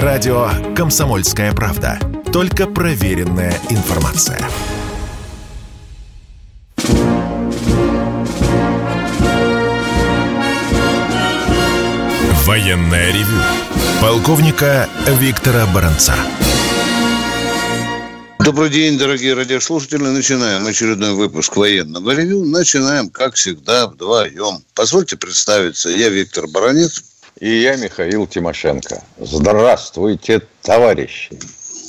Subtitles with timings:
[0.00, 1.98] Радио «Комсомольская правда».
[2.32, 4.40] Только проверенная информация.
[12.46, 13.26] Военное ревю
[14.00, 16.14] полковника Виктора Баранца.
[18.38, 20.04] Добрый день, дорогие радиослушатели.
[20.04, 22.46] Начинаем очередной выпуск военного ревю.
[22.46, 24.64] Начинаем, как всегда, вдвоем.
[24.74, 25.90] Позвольте представиться.
[25.90, 27.11] Я Виктор Баранец.
[27.42, 29.02] И я Михаил Тимошенко.
[29.18, 31.36] Здравствуйте, товарищи.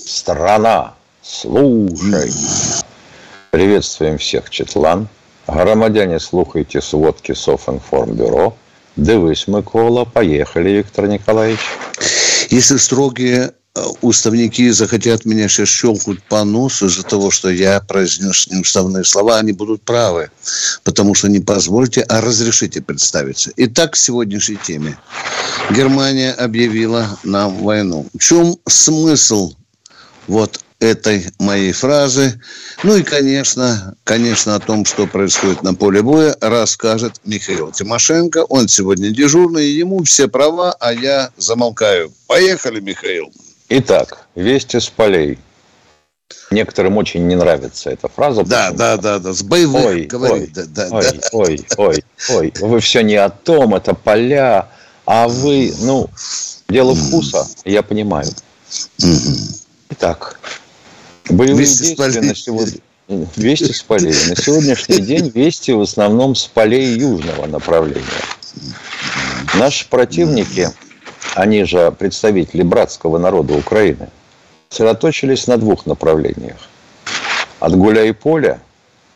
[0.07, 2.31] Страна, слушай.
[3.51, 5.07] Приветствуем всех, Четлан.
[5.45, 8.57] Громадяне, слухайте сводки Софинформбюро.
[8.95, 10.05] Дивись, Микола.
[10.05, 11.61] Поехали, Виктор Николаевич.
[12.49, 13.53] Если строгие
[14.01, 19.51] уставники захотят меня сейчас щелкнуть по носу из-за того, что я произнес неуставные слова, они
[19.51, 20.29] будут правы.
[20.83, 23.51] Потому что не позвольте, а разрешите представиться.
[23.57, 24.97] Итак, к сегодняшней теме.
[25.71, 28.07] Германия объявила нам войну.
[28.13, 29.53] В чем смысл
[30.27, 32.39] вот этой моей фразы.
[32.83, 38.43] Ну и, конечно, конечно, о том, что происходит на поле боя, расскажет Михаил Тимошенко.
[38.49, 42.11] Он сегодня дежурный, ему все права, а я замолкаю.
[42.27, 43.31] Поехали, Михаил.
[43.75, 45.39] Итак, вести с полей.
[46.51, 48.43] Некоторым очень не нравится эта фраза.
[48.43, 50.55] Да, да, да, да, с боевых ой, говорит.
[50.55, 51.29] Ой, да, да, ой, да.
[51.31, 54.69] ой, ой, ой, вы все не о том, это поля,
[55.07, 56.07] а вы, ну,
[56.69, 58.29] дело вкуса, я понимаю.
[59.89, 60.39] Итак,
[61.29, 62.77] боевые Вести действия на сегодня...
[63.35, 64.13] Вести с полей.
[64.29, 68.05] На сегодняшний день вести в основном с полей южного направления.
[69.55, 70.69] Наши противники,
[71.35, 74.09] они же представители братского народа Украины,
[74.69, 76.57] сосредоточились на двух направлениях.
[77.59, 78.59] От Гуляй поля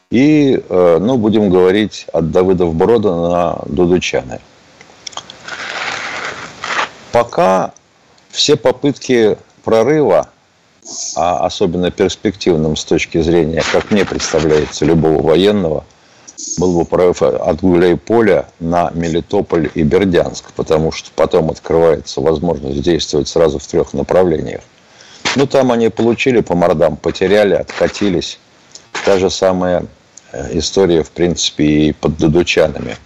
[0.09, 4.39] и, э, ну, будем говорить, от Давыдов Брода на Дудучаны.
[7.11, 7.73] Пока
[8.29, 10.29] все попытки прорыва,
[11.15, 15.83] а особенно перспективным с точки зрения, как мне представляется, любого военного,
[16.57, 23.27] был бы прорыв от Гуляй-Поля на Мелитополь и Бердянск, потому что потом открывается возможность действовать
[23.27, 24.61] сразу в трех направлениях.
[25.35, 28.39] Ну, там они получили по мордам, потеряли, откатились.
[29.05, 29.85] Та же самая
[30.31, 32.97] э, история, в принципе, и под Дудучанами.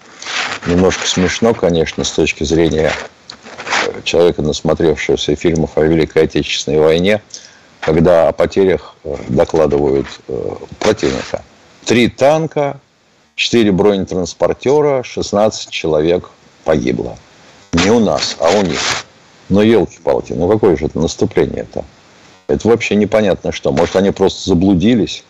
[0.66, 2.91] Немножко смешно, конечно, с точки зрения
[3.88, 7.22] э, человека, насмотревшегося фильмов о Великой Отечественной войне,
[7.81, 10.08] когда о потерях э, докладывают
[10.79, 11.44] противника.
[11.85, 12.79] Три танка,
[13.36, 16.30] четыре бронетранспортера, 16 человек
[16.64, 17.18] погибло.
[17.74, 18.80] Не у нас, а у них.
[19.50, 21.84] Но елки-палки, ну какое же это наступление-то?
[22.47, 23.72] Это вообще непонятно что.
[23.72, 25.24] Может, они просто заблудились?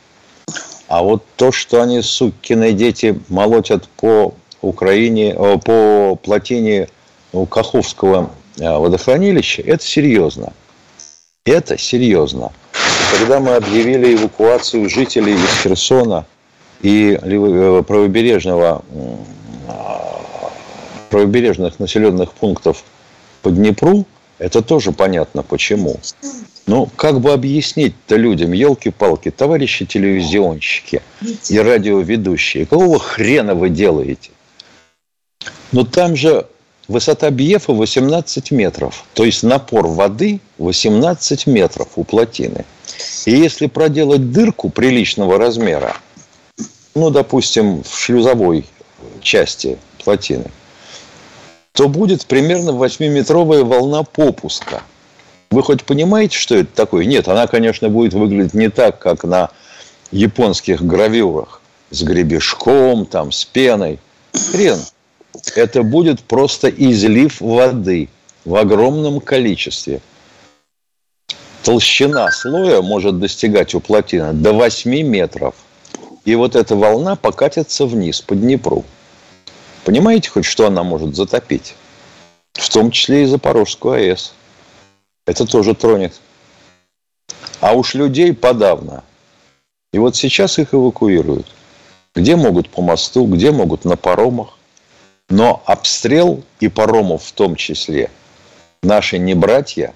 [0.87, 6.89] А вот то, что они, сукины дети, молотят по Украине, э, по плотине
[7.31, 10.53] ну, Каховского э, водохранилища, это серьезно.
[11.45, 12.51] Это серьезно.
[13.17, 16.25] Когда мы объявили эвакуацию жителей из Херсона
[16.81, 18.83] и э, правобережного,
[19.67, 20.51] а,
[21.09, 22.83] правобережных населенных пунктов
[23.41, 24.05] по Днепру,
[24.39, 25.97] это тоже понятно почему.
[26.67, 31.01] Ну, как бы объяснить-то людям, елки-палки, товарищи телевизионщики
[31.49, 34.31] и радиоведущие, какого хрена вы делаете?
[35.71, 36.47] Но там же
[36.87, 42.65] высота Бьефа 18 метров, то есть напор воды 18 метров у плотины.
[43.25, 45.95] И если проделать дырку приличного размера,
[46.95, 48.65] ну, допустим, в шлюзовой
[49.21, 50.51] части плотины,
[51.73, 54.83] то будет примерно 8-метровая волна попуска.
[55.51, 57.05] Вы хоть понимаете, что это такое?
[57.05, 59.49] Нет, она, конечно, будет выглядеть не так, как на
[60.11, 61.61] японских гравюрах.
[61.89, 63.99] С гребешком, там, с пеной.
[64.33, 64.79] Хрен.
[65.55, 68.09] Это будет просто излив воды
[68.45, 70.01] в огромном количестве.
[71.63, 75.53] Толщина слоя может достигать у плотины до 8 метров.
[76.25, 78.85] И вот эта волна покатится вниз по Днепру.
[79.83, 81.75] Понимаете хоть, что она может затопить?
[82.53, 84.33] В том числе и Запорожскую АЭС.
[85.25, 86.19] Это тоже тронет.
[87.59, 89.03] А уж людей подавно.
[89.93, 91.47] И вот сейчас их эвакуируют.
[92.13, 94.57] Где могут по мосту, где могут на паромах.
[95.29, 98.11] Но обстрел и паромов в том числе
[98.83, 99.93] наши небратья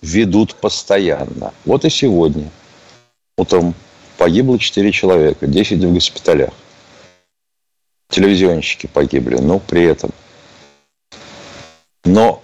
[0.00, 1.54] ведут постоянно.
[1.64, 2.50] Вот и сегодня.
[3.36, 3.74] Утром
[4.22, 6.50] погибло 4 человека, 10 в госпиталях.
[8.08, 10.12] Телевизионщики погибли, но при этом.
[12.04, 12.40] Но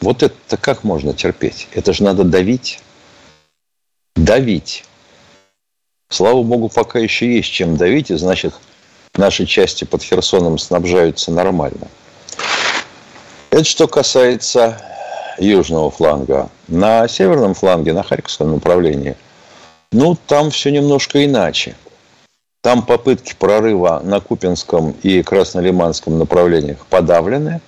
[0.00, 1.68] вот это как можно терпеть?
[1.72, 2.80] Это же надо давить.
[4.16, 4.84] Давить.
[6.10, 8.52] Слава богу, пока еще есть чем давить, и значит,
[9.14, 11.86] наши части под Херсоном снабжаются нормально.
[13.50, 14.82] Это что касается
[15.38, 16.50] южного фланга.
[16.66, 19.14] На северном фланге, на Харьковском направлении,
[19.94, 21.76] ну, там все немножко иначе.
[22.62, 27.60] Там попытки прорыва на Купинском и Краснолиманском направлениях подавлены.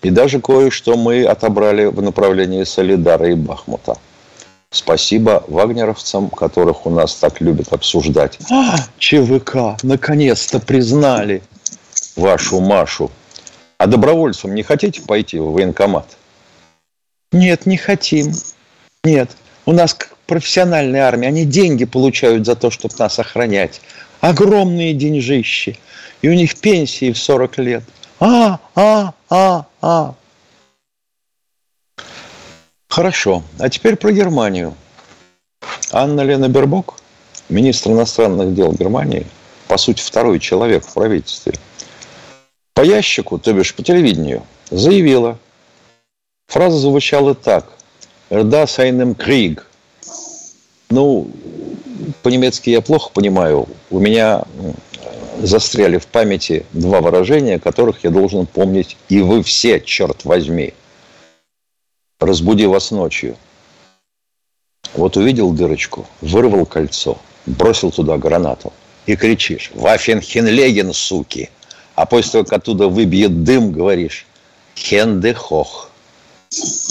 [0.00, 3.98] И даже кое-что мы отобрали в направлении Солидара и Бахмута.
[4.70, 8.38] Спасибо вагнеровцам, которых у нас так любят обсуждать.
[8.50, 11.42] А, ЧВК, наконец-то признали
[12.16, 13.10] вашу Машу.
[13.76, 16.16] А добровольцам не хотите пойти в военкомат?
[17.32, 18.32] Нет, не хотим.
[19.04, 19.30] Нет.
[19.66, 19.94] У нас
[20.26, 21.28] профессиональная армия.
[21.28, 23.80] Они деньги получают за то, чтобы нас охранять.
[24.20, 25.78] Огромные деньжищи.
[26.22, 27.84] И у них пенсии в 40 лет.
[28.18, 30.14] А, а, а, а.
[32.88, 33.42] Хорошо.
[33.58, 34.74] А теперь про Германию.
[35.92, 36.98] Анна Лена Бербок,
[37.48, 39.26] министр иностранных дел Германии,
[39.68, 41.54] по сути, второй человек в правительстве,
[42.74, 45.38] по ящику, то бишь по телевидению, заявила,
[46.46, 47.72] фраза звучала так.
[48.28, 49.66] «Эрдас айнем криг».
[50.90, 51.30] Ну,
[52.22, 53.68] по-немецки я плохо понимаю.
[53.90, 54.44] У меня
[55.42, 60.72] застряли в памяти два выражения, которых я должен помнить и вы все, черт возьми–
[62.20, 63.36] разбуди вас ночью.
[64.94, 68.72] Вот увидел дырочку, вырвал кольцо, бросил туда гранату
[69.06, 71.50] и кричишь «Вафенхенлеген, суки!»
[71.94, 74.26] А после того, как оттуда выбьет дым, говоришь
[74.74, 75.90] «Хендехох».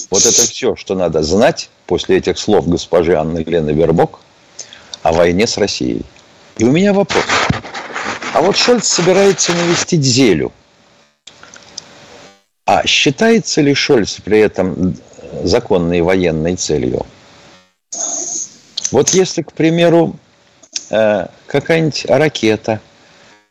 [0.10, 4.20] Вот это все, что надо знать после этих слов госпожи Анны Глены Вербок
[5.04, 6.04] о войне с Россией.
[6.58, 7.26] И у меня вопрос.
[8.34, 10.52] А вот Шольц собирается навестить Зелю.
[12.66, 14.96] А считается ли Шольц при этом
[15.44, 17.06] законной военной целью.
[18.92, 20.16] Вот если, к примеру,
[20.90, 22.80] э, какая-нибудь ракета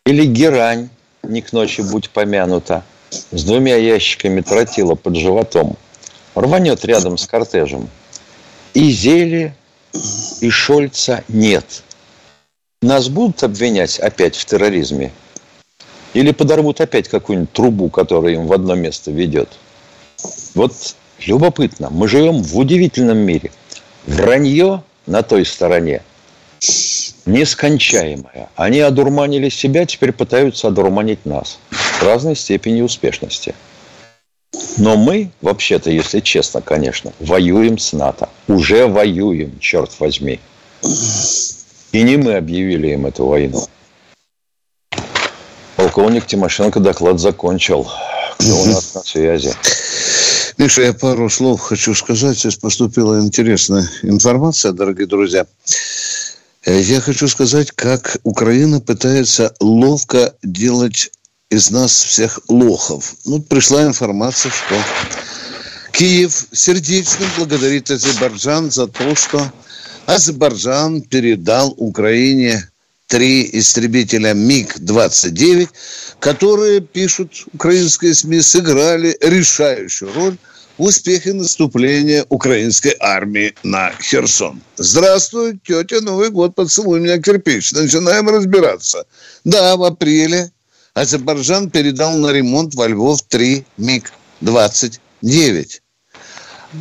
[0.07, 0.89] или герань,
[1.23, 5.77] не к ночи будь помянута, с двумя ящиками тротила под животом,
[6.35, 7.89] рванет рядом с кортежем,
[8.75, 9.55] и Зели,
[10.41, 11.83] и Шольца нет.
[12.83, 15.13] Нас будут обвинять опять в терроризме?
[16.13, 19.49] Или подорвут опять какую-нибудь трубу, которая им в одно место ведет?
[20.55, 20.73] Вот
[21.27, 21.89] Любопытно.
[21.91, 23.51] Мы живем в удивительном мире.
[24.07, 26.03] Вранье на той стороне
[27.27, 28.49] нескончаемое.
[28.57, 31.59] Они одурманили себя, теперь пытаются одурманить нас.
[31.71, 33.55] В разной степени успешности.
[34.77, 38.29] Но мы, вообще-то, если честно, конечно, воюем с НАТО.
[38.49, 40.41] Уже воюем, черт возьми.
[41.93, 43.67] И не мы объявили им эту войну.
[45.77, 47.89] Полковник Тимошенко доклад закончил.
[48.39, 49.53] Кто у нас на связи?
[50.57, 52.39] Миша, я пару слов хочу сказать.
[52.39, 55.47] Здесь поступила интересная информация, дорогие друзья.
[56.65, 61.11] Э, я хочу сказать, как Украина пытается ловко делать
[61.55, 63.15] из нас всех лохов.
[63.25, 64.75] Ну, пришла информация, что
[65.93, 69.53] Киев сердечно благодарит Азербайджан за то, что
[70.07, 72.69] Азербайджан передал Украине
[73.07, 75.69] три истребителя МиГ-29,
[76.19, 80.37] которые, пишут украинские СМИ, сыграли решающую роль
[80.77, 84.61] в успехе наступления украинской армии на Херсон.
[84.77, 87.71] Здравствуй, тетя, Новый год, поцелуй меня кирпич.
[87.71, 89.07] Начинаем разбираться.
[89.45, 90.51] Да, в апреле
[90.95, 95.81] Азербайджан передал на ремонт во Львов три МиГ-29.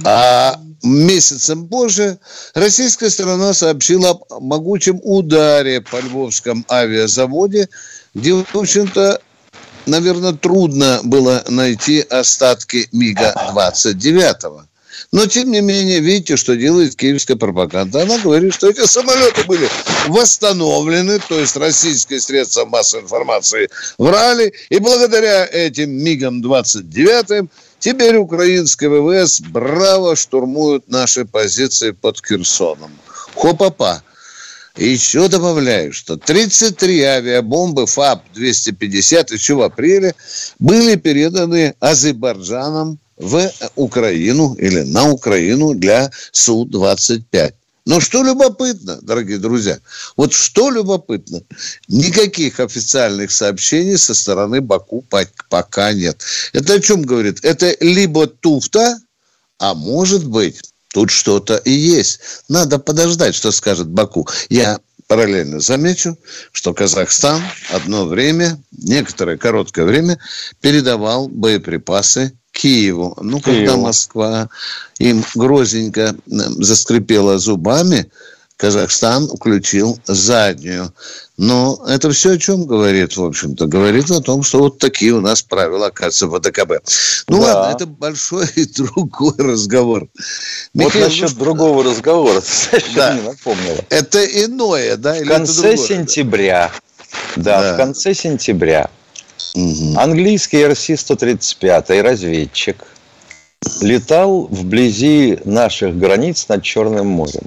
[0.06, 2.20] А месяцем позже
[2.54, 7.70] российская сторона сообщила о могучем ударе по львовском авиазаводе,
[8.14, 9.20] где, в общем-то,
[9.88, 14.68] наверное, трудно было найти остатки МиГа-29.
[15.12, 18.04] Но, тем не менее, видите, что делает киевская пропаганда.
[18.04, 19.68] Она говорит, что эти самолеты были
[20.08, 29.42] восстановлены, то есть российские средства массовой информации врали, и благодаря этим МиГам-29 теперь украинские ВВС
[29.42, 32.92] браво штурмуют наши позиции под Херсоном.
[33.36, 34.04] Хопа-па.
[34.76, 40.16] И еще добавляю, что 33 авиабомбы ФАП-250 еще в апреле
[40.58, 47.54] были переданы Азербайджаном в Украину или на Украину для Су-25.
[47.86, 49.78] Но что любопытно, дорогие друзья,
[50.16, 51.42] вот что любопытно,
[51.88, 55.04] никаких официальных сообщений со стороны Баку
[55.50, 56.22] пока нет.
[56.54, 57.44] Это о чем говорит?
[57.44, 58.98] Это либо туфта,
[59.60, 60.62] а может быть,
[60.94, 62.20] тут что-то и есть.
[62.48, 64.30] Надо подождать, что скажет Баку.
[64.50, 66.18] Я параллельно замечу,
[66.54, 70.20] что Казахстан одно время, некоторое короткое время
[70.62, 73.18] передавал боеприпасы Киеву.
[73.22, 73.66] Ну, Киеву.
[73.66, 74.50] когда Москва
[75.00, 78.10] им грозенько заскрипела зубами,
[78.56, 80.94] Казахстан включил заднюю.
[81.38, 83.66] Но это все о чем говорит, в общем-то?
[83.66, 86.72] Говорит о том, что вот такие у нас правила, оказывается, в ВДКБ.
[87.28, 87.56] Ну да.
[87.56, 90.08] ладно, это большой и другой разговор.
[90.74, 92.42] Вот Михаил, насчет ну, другого разговора,
[92.96, 93.16] да.
[93.16, 93.84] не напомнила.
[93.90, 95.16] Это иное, да?
[95.16, 96.72] В конце сентября,
[97.36, 98.90] да, да, в конце сентября
[99.54, 100.00] угу.
[100.00, 102.86] английский РС-135 разведчик
[103.82, 107.44] летал вблизи наших границ над Черным морем.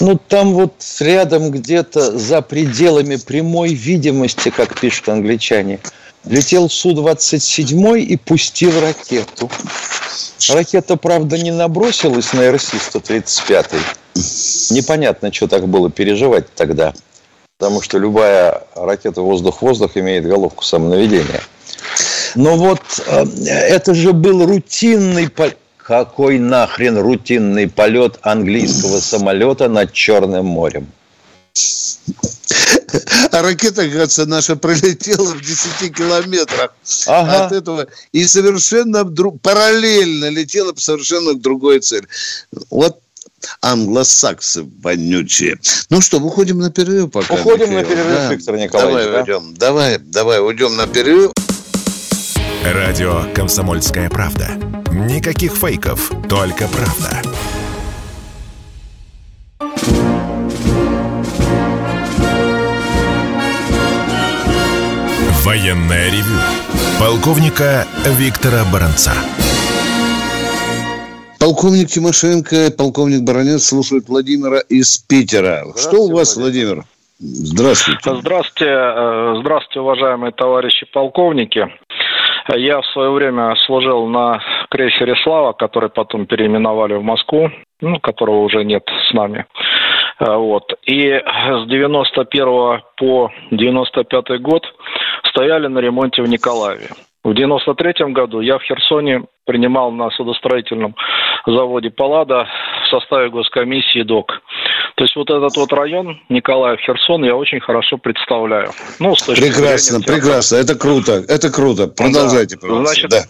[0.00, 5.78] Ну, там вот рядом где-то за пределами прямой видимости, как пишут англичане,
[6.24, 9.48] летел Су-27 и пустил ракету.
[10.48, 13.76] Ракета, правда, не набросилась на РС-135.
[14.70, 16.94] Непонятно, что так было переживать тогда.
[17.62, 21.40] Потому что любая ракета воздух-воздух имеет головку самонаведения.
[22.34, 25.30] Но вот э, это же был рутинный
[25.76, 30.88] какой нахрен рутинный полет английского самолета над Черным морем?
[33.30, 36.74] А ракета, кажется, наша пролетела в 10 километрах
[37.06, 37.46] ага.
[37.46, 42.08] от этого и совершенно друг, параллельно летела по совершенно другой цели.
[42.70, 42.98] Вот
[43.60, 45.58] англосаксы вонючие.
[45.90, 47.34] Ну что, выходим на перерыв пока.
[47.34, 47.80] Уходим Михаил.
[47.80, 48.32] на перерыв, да.
[48.32, 49.04] Виктор Николаевич.
[49.04, 49.20] Давай да?
[49.20, 49.54] уйдем.
[49.54, 51.32] Давай, давай уйдем на перерыв.
[52.64, 54.50] Радио «Комсомольская правда».
[54.92, 57.22] Никаких фейков, только правда.
[65.44, 66.38] Военная ревю.
[67.00, 69.12] Полковника Виктора Баранца.
[71.42, 75.64] Полковник Тимошенко, полковник Баранец слушают Владимира из Питера.
[75.76, 76.84] Что у вас, Владимир?
[77.18, 78.14] Здравствуйте.
[78.14, 81.66] Здравствуйте, э, здравствуйте, уважаемые товарищи полковники.
[82.54, 88.44] Я в свое время служил на крейсере «Слава», который потом переименовали в Москву, ну, которого
[88.44, 89.46] уже нет с нами.
[90.20, 90.72] Э, вот.
[90.84, 94.62] И с 91 по 95 год
[95.30, 96.90] стояли на ремонте в Николаеве.
[97.24, 100.96] В 93 году я в Херсоне принимал на судостроительном
[101.46, 102.48] заводе «Паллада»
[102.84, 104.42] в составе госкомиссии ДОК.
[104.96, 108.70] То есть вот этот вот район Николаев, Херсон я очень хорошо представляю.
[108.98, 110.56] Ну, с прекрасно, зрения, прекрасно.
[110.56, 111.86] Это круто, это круто.
[111.86, 112.60] Продолжайте, да.
[112.60, 112.92] пожалуйста.
[112.92, 113.22] Значит, да.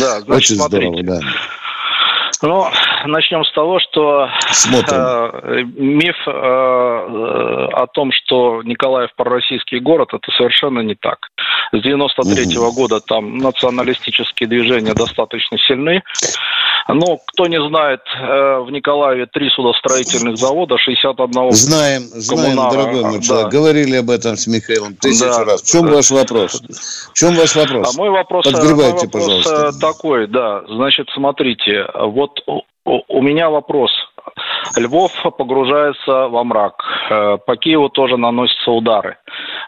[0.00, 1.02] да, значит, очень смотрите.
[1.02, 1.26] здорово, да.
[2.42, 2.66] Ну,
[3.06, 10.80] начнем с того, что э, миф э, о том, что Николаев пророссийский город, это совершенно
[10.80, 11.18] не так.
[11.72, 12.82] С 93 -го угу.
[12.82, 16.02] года там националистические движения достаточно сильны.
[16.88, 23.22] Но кто не знает, э, в Николаеве три судостроительных завода, 61 Знаем, знаем, дорогой мой
[23.22, 23.50] человек.
[23.50, 23.58] Да.
[23.58, 25.44] Говорили об этом с Михаилом тысячу да.
[25.44, 25.62] раз.
[25.62, 26.62] В чем ваш вопрос?
[27.12, 27.94] В чем ваш вопрос?
[27.94, 29.80] А мой вопрос, Подгребайте, мой вопрос пожалуйста.
[29.80, 30.62] такой, да.
[30.68, 32.25] Значит, смотрите, вот
[32.84, 33.90] у меня вопрос.
[34.76, 36.82] Львов погружается во мрак.
[37.10, 39.16] Э, по Киеву тоже наносятся удары.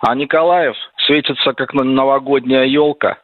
[0.00, 0.76] А Николаев
[1.08, 3.18] светится как новогодняя елка.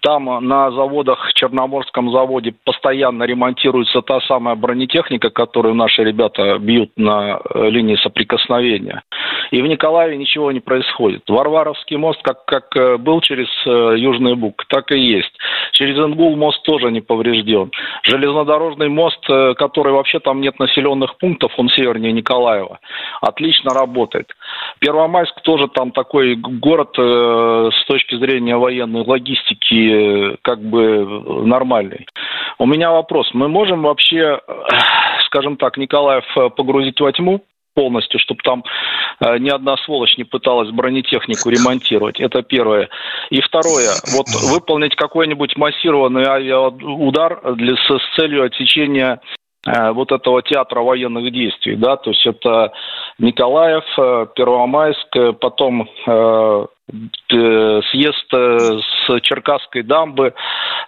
[0.00, 7.40] Там на заводах, Черноморском заводе, постоянно ремонтируется та самая бронетехника, которую наши ребята бьют на
[7.54, 9.02] э, линии соприкосновения.
[9.50, 11.22] И в Николаеве ничего не происходит.
[11.28, 15.32] Варваровский мост, как, как э, был через э, Южный Буг, так и есть.
[15.72, 17.70] Через Ингул мост тоже не поврежден.
[18.02, 19.26] Железнодорожный мост,
[19.56, 22.78] который вообще там нет населенных пунктов, он севернее Николаева,
[23.22, 24.30] отлично работает.
[24.78, 26.96] Первомайск тоже там такой город
[27.70, 32.06] с точки зрения военной логистики как бы нормальный.
[32.58, 33.30] У меня вопрос.
[33.32, 34.40] Мы можем вообще,
[35.26, 37.42] скажем так, Николаев э, погрузить во тьму?
[37.74, 38.62] полностью, чтобы там
[39.20, 42.20] э, ни одна сволочь не пыталась бронетехнику ремонтировать.
[42.20, 42.88] Это первое.
[43.30, 49.20] И второе, вот выполнить какой-нибудь массированный авиаудар для, с, с целью отсечения
[49.66, 52.72] э, вот этого театра военных действий, да, то есть это
[53.18, 56.66] Николаев, э, Первомайск, э, потом э, Э,
[57.28, 60.34] съезд э, с Черкасской дамбы,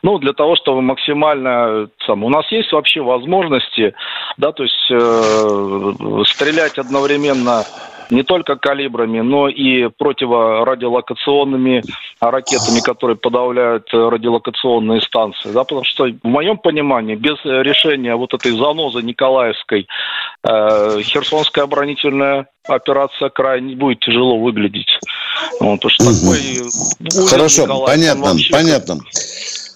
[0.03, 1.89] ну, для того, чтобы максимально...
[2.07, 3.95] Там, у нас есть вообще возможности,
[4.37, 7.65] да, то есть э, стрелять одновременно
[8.11, 11.83] не только калибрами, но и противорадиолокационными
[12.21, 15.51] ракетами, которые подавляют радиолокационные станции.
[15.53, 19.87] Да, потому что, в моем понимании, без решения вот этой занозы Николаевской,
[20.43, 24.89] э, Херсонская оборонительная операция крайне будет тяжело выглядеть.
[25.61, 26.09] Вот, уж угу.
[26.09, 28.99] такой Хорошо, Николаев, понятно, понятно.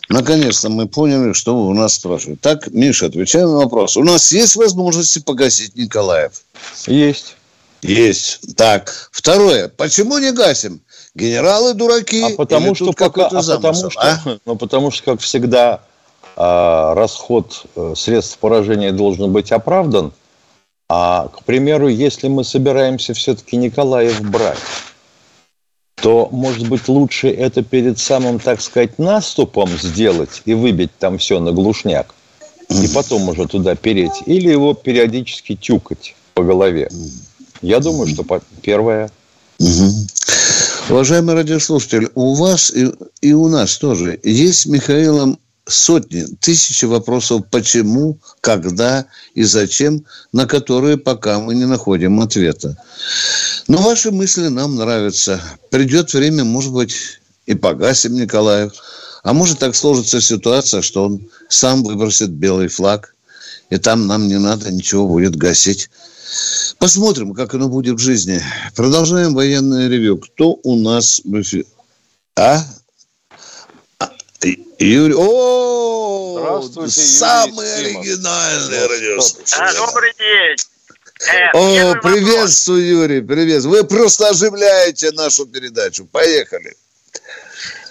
[0.08, 2.40] Наконец-то мы поняли, что вы у нас спрашиваете.
[2.42, 3.96] Так, Миша, отвечаем на вопрос.
[3.96, 6.32] У нас есть возможности погасить Николаев?
[6.88, 7.36] Есть.
[7.82, 8.56] Есть.
[8.56, 9.08] Так.
[9.12, 9.68] Второе.
[9.68, 10.80] Почему не гасим?
[11.14, 12.22] Генералы дураки.
[12.22, 14.20] А потому что пока, а потому что, а?
[14.44, 15.80] ну, потому что, как всегда,
[16.36, 20.12] а, расход э, средств поражения должен быть оправдан.
[20.88, 24.58] А, к примеру, если мы собираемся все-таки Николаев брать,
[26.00, 31.38] то, может быть, лучше это перед самым, так сказать, наступом сделать и выбить там все
[31.40, 32.14] на глушняк,
[32.68, 36.88] и потом уже туда переть, или его периодически тюкать по голове.
[37.62, 38.24] Я думаю, что
[38.62, 39.10] первое.
[40.88, 42.90] Уважаемый радиослушатель, у вас и,
[43.20, 50.46] и у нас тоже есть с Михаилом сотни, тысячи вопросов почему, когда и зачем, на
[50.46, 52.76] которые пока мы не находим ответа.
[53.68, 55.40] Но ваши мысли нам нравятся.
[55.70, 58.72] Придет время, может быть, и погасим Николаев.
[59.22, 63.14] А может так сложится ситуация, что он сам выбросит белый флаг,
[63.68, 65.90] и там нам не надо ничего будет гасить.
[66.80, 68.42] Посмотрим, как оно будет в жизни.
[68.74, 70.16] Продолжаем военное ревю.
[70.16, 71.66] Кто у нас в эфире?
[72.36, 72.64] А?
[74.78, 75.14] Юрий.
[75.14, 79.56] О, Здравствуйте, самый Юрий оригинальный радиослушатель.
[79.58, 80.56] А, добрый день.
[81.28, 83.64] Э, О, приветствую, Юрий, привет.
[83.64, 86.06] Вы просто оживляете нашу передачу.
[86.06, 86.74] Поехали.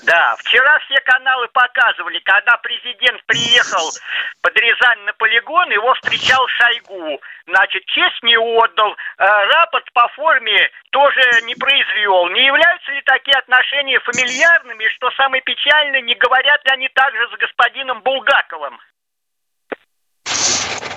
[0.09, 3.93] Да, вчера все каналы показывали, когда президент приехал
[4.41, 7.21] под Рязань на полигон, его встречал Шойгу.
[7.45, 12.27] Значит, честь не отдал, э, рапорт по форме тоже не произвел.
[12.29, 17.37] Не являются ли такие отношения фамильярными, что самое печальное, не говорят ли они также с
[17.37, 18.79] господином Булгаковым?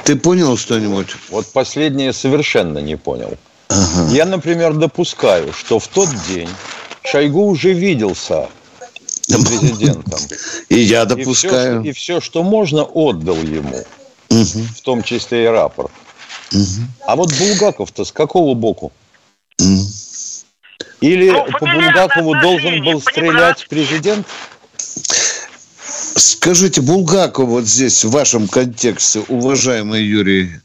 [0.07, 1.15] Ты понял что-нибудь?
[1.29, 3.37] Вот последнее совершенно не понял.
[3.69, 4.09] Ага.
[4.09, 6.49] Я, например, допускаю, что в тот день
[7.05, 8.49] Шойгу уже виделся
[9.45, 10.21] президентом.
[10.69, 11.81] И я допускаю.
[11.81, 13.85] И все, и все что можно, отдал ему.
[14.31, 14.65] Угу.
[14.77, 15.93] В том числе и рапорт.
[16.53, 16.63] Угу.
[17.07, 18.93] А вот Булгаков-то с какого боку?
[19.61, 19.87] Угу.
[21.01, 24.27] Или ну, по Булгакову должен был стрелять президент?
[26.17, 30.61] Скажите, Булгаков вот здесь, в вашем контексте, уважаемый Юрий,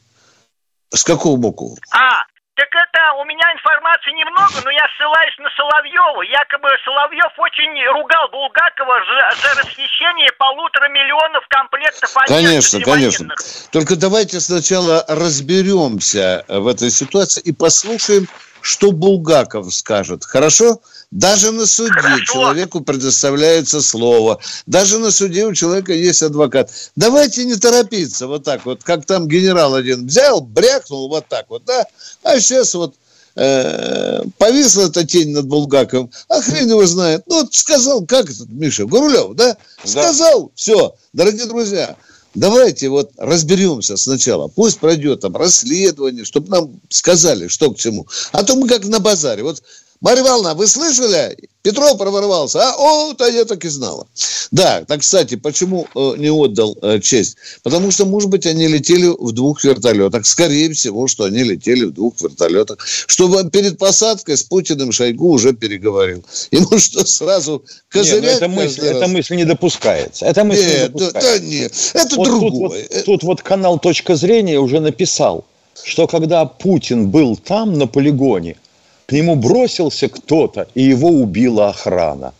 [0.94, 1.78] с какого боку?
[1.92, 2.24] А,
[2.58, 6.22] так это у меня информации немного, но я ссылаюсь на Соловьева.
[6.24, 12.34] Якобы Соловьев очень ругал Булгакова за, за расхищение полутора миллионов комплектов одежды.
[12.34, 13.36] Конечно, конечно.
[13.72, 18.28] Только давайте сначала разберемся в этой ситуации и послушаем,
[18.68, 20.26] что Булгаков скажет.
[20.26, 20.82] Хорошо?
[21.10, 22.26] Даже на суде Хорошо.
[22.26, 24.40] человеку предоставляется слово.
[24.66, 26.70] Даже на суде у человека есть адвокат.
[26.98, 31.64] Давайте не торопиться вот так вот, как там генерал один взял, брякнул вот так вот,
[31.64, 31.86] да?
[32.24, 32.96] А сейчас вот
[33.38, 36.12] э, повисла эта тень над Булгаковым.
[36.28, 37.24] А хрен его знает.
[37.28, 39.54] Ну, вот сказал, как этот Миша, Гурулев, да?
[39.54, 39.90] да.
[39.90, 41.96] Сказал, все, дорогие друзья.
[42.38, 44.48] Давайте вот разберемся сначала.
[44.48, 48.06] Пусть пройдет там расследование, чтобы нам сказали, что к чему.
[48.32, 49.42] А то мы как на базаре.
[49.42, 49.64] Вот
[50.00, 51.36] Марья Ивановна, вы слышали?
[51.64, 52.60] Петров проворвался.
[52.62, 54.08] А, о, то я так и знала.
[54.52, 57.36] Да, так, кстати, почему э, не отдал э, честь?
[57.64, 60.26] Потому что, может быть, они летели в двух вертолетах.
[60.26, 62.78] Скорее всего, что они летели в двух вертолетах.
[63.08, 66.24] Чтобы перед посадкой с Путиным Шойгу уже переговорил.
[66.52, 68.40] Ему что, сразу козырять?
[68.40, 70.26] Нет, ну, эта, мысль, эта мысль не допускается.
[70.26, 71.40] Эта мысль нет, не допускается.
[71.40, 72.84] Да, нет, это вот другое.
[72.84, 75.44] Тут вот, тут вот канал «Точка зрения» уже написал,
[75.84, 78.58] что когда Путин был там, на полигоне–
[79.08, 82.34] к нему бросился кто-то, и его убила охрана.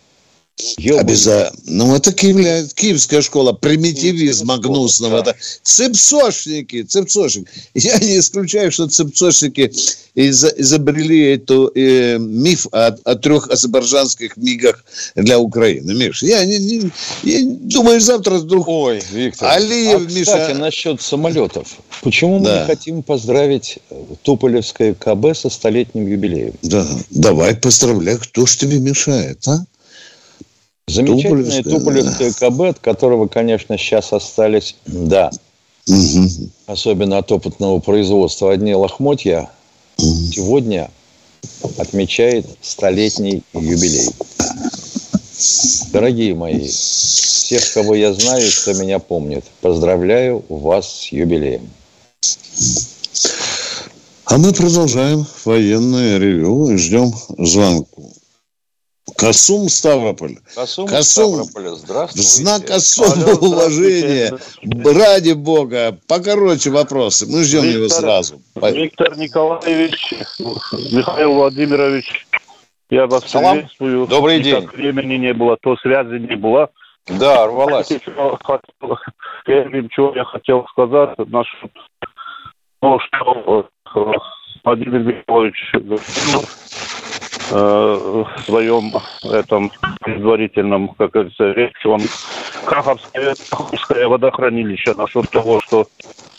[0.98, 1.62] Обязательно.
[1.66, 2.66] Ну, это киевля...
[2.74, 5.22] киевская школа примитивизма Киевская гнусного.
[5.22, 5.30] Да.
[5.30, 7.48] Это цепсошники, цепсошники.
[7.74, 9.72] Я не исключаю, что цепсошники
[10.14, 15.94] из изобрели эту э, миф о, о трех азербайджанских мигах для Украины.
[15.94, 16.90] Миш, я, не, не,
[17.22, 18.66] я думаю, завтра вдруг...
[18.66, 20.24] Ой, Виктор, Алиев, а, Миша...
[20.24, 21.78] кстати, насчет самолетов.
[22.02, 22.52] Почему да.
[22.52, 23.78] мы не хотим поздравить
[24.22, 26.54] Туполевское КБ со столетним юбилеем?
[26.62, 28.16] Да, давай поздравляй.
[28.18, 29.64] Кто ж тебе мешает, а?
[30.88, 35.30] Замечательное Туполевское КБ, от которого, конечно, сейчас остались, да,
[35.86, 36.28] угу.
[36.66, 39.50] особенно от опытного производства, одни лохмотья,
[39.98, 40.06] угу.
[40.32, 40.90] сегодня
[41.76, 44.08] отмечает столетний юбилей.
[45.92, 51.68] Дорогие мои, всех, кого я знаю, кто меня помнит, поздравляю вас с юбилеем.
[54.24, 58.12] А мы продолжаем военное ревю и ждем звонку.
[59.18, 60.36] Касум Ставрополь.
[60.54, 62.28] Касум, Касум Ставрополь, здравствуйте.
[62.28, 64.38] знак особого Алло, уважения,
[64.84, 68.40] ради бога, покороче вопросы, мы ждем Виктор, его сразу.
[68.54, 70.14] Виктор Николаевич,
[70.92, 72.26] Михаил Владимирович,
[72.90, 73.56] я вас Салам.
[73.58, 74.06] приветствую.
[74.06, 74.66] Добрый день.
[74.68, 76.70] времени не было, то связи не было.
[77.08, 77.88] Да, рвалась.
[79.44, 81.70] Первым, чего я хотел сказать, насчет
[82.80, 83.68] ну, что
[84.62, 85.24] Владимир
[85.74, 85.88] Э,
[87.50, 88.92] в своем
[89.24, 92.00] этом предварительном, как говорится, речи, он
[92.64, 95.86] Каховское, Каховское водохранилище насчет того, что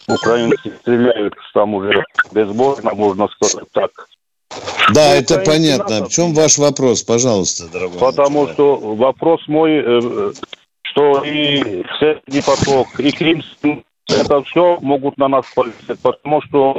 [0.08, 3.92] украинцы стреляют там уже безбожно, можно сказать так.
[4.94, 6.06] Да, Ну, это понятно.
[6.06, 8.54] В чем ваш вопрос, пожалуйста, дорогой Потому человек?
[8.54, 10.32] что вопрос мой, э,
[10.84, 16.74] что и Средний поток, и Крымский, это все могут на нас повесить, потому что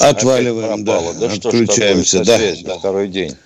[0.00, 1.14] Отваливаем, Опять да, пропало.
[1.14, 2.36] Да что отключаемся, да.
[2.38, 3.36] связь на второй день.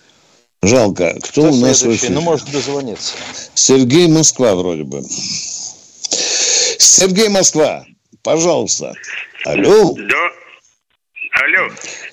[0.63, 1.15] Жалко.
[1.23, 2.05] Кто Кто у нас в следующий?
[2.07, 2.15] эфире?
[2.15, 3.17] Ну, может дозвониться.
[3.55, 5.03] Сергей Москва вроде бы.
[6.79, 7.85] Сергей Москва,
[8.23, 8.93] пожалуйста.
[9.45, 9.95] Алло.
[9.95, 10.31] До...
[11.43, 11.69] Алло.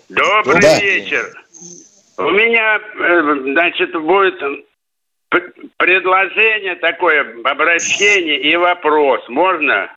[0.10, 0.80] Добрый Да.
[0.80, 1.36] вечер.
[2.18, 4.36] У меня, э, значит, будет
[5.78, 9.22] предложение такое, обращение и вопрос.
[9.30, 9.94] Можно?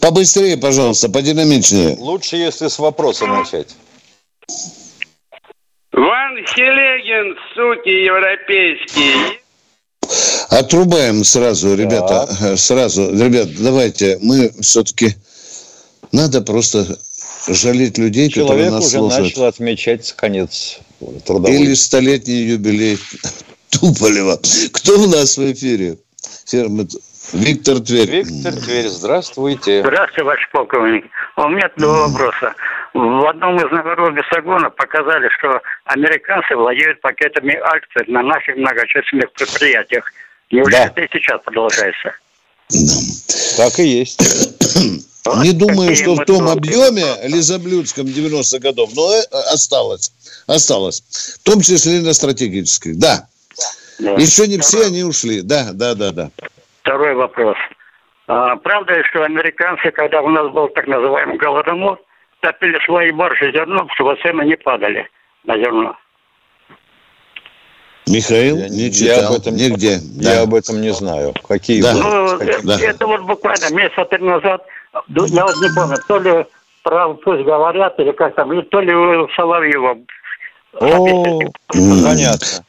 [0.00, 1.96] Побыстрее, пожалуйста, подинамичнее.
[1.98, 3.68] Лучше, если с вопроса начать.
[5.92, 9.38] Ван Хелегин, суки европейские.
[10.48, 13.10] Отрубаем сразу, ребята, э, сразу.
[13.12, 15.14] Ребят, давайте, мы все-таки...
[16.10, 16.98] Надо просто
[17.48, 19.24] жалеть людей, которые Человек нас уже слушают.
[19.24, 20.78] начал отмечать конец
[21.24, 21.58] трудовой.
[21.58, 22.98] Или столетний юбилей
[23.70, 24.38] Туполева.
[24.72, 25.96] Кто у нас в эфире?
[27.32, 28.10] Виктор Тверь.
[28.10, 29.80] Виктор Тверь, здравствуйте.
[29.80, 31.06] Здравствуйте, ваш полковник.
[31.36, 32.54] У меня два вопроса.
[32.92, 40.04] В одном из номеров Бесогона показали, что американцы владеют пакетами акций на наших многочисленных предприятиях.
[40.50, 40.84] Неужели Да.
[40.86, 42.12] это и сейчас продолжается?
[43.56, 44.20] Так и есть.
[45.42, 50.12] Не думаю, что в том объеме лизоблюдском 90 годов, но э, осталось.
[50.46, 51.02] Осталось.
[51.40, 52.98] В том числе и на стратегических.
[52.98, 53.26] Да.
[54.00, 54.10] Да.
[54.12, 55.40] Еще не все они ушли.
[55.42, 56.30] Да, да, да, да.
[56.82, 57.56] Второй вопрос.
[58.26, 61.98] А, правда ли, что американцы, когда у нас был так называемый голодомор,
[62.40, 65.08] топили свои баржи зерном, чтобы цены не падали
[65.44, 65.96] на зерно?
[68.08, 69.98] Михаил Я, не я читал об этом, нигде.
[70.20, 70.42] Я Да.
[70.42, 71.32] об этом не знаю.
[71.48, 71.94] Какие Да.
[71.94, 72.78] Ну, да.
[72.80, 74.66] это вот буквально месяца три назад,
[75.06, 76.44] ду- я вот не помню, то ли
[76.82, 79.98] про пусть говорят, или как там, или то ли у Соловьева.
[80.80, 82.64] О, понятно.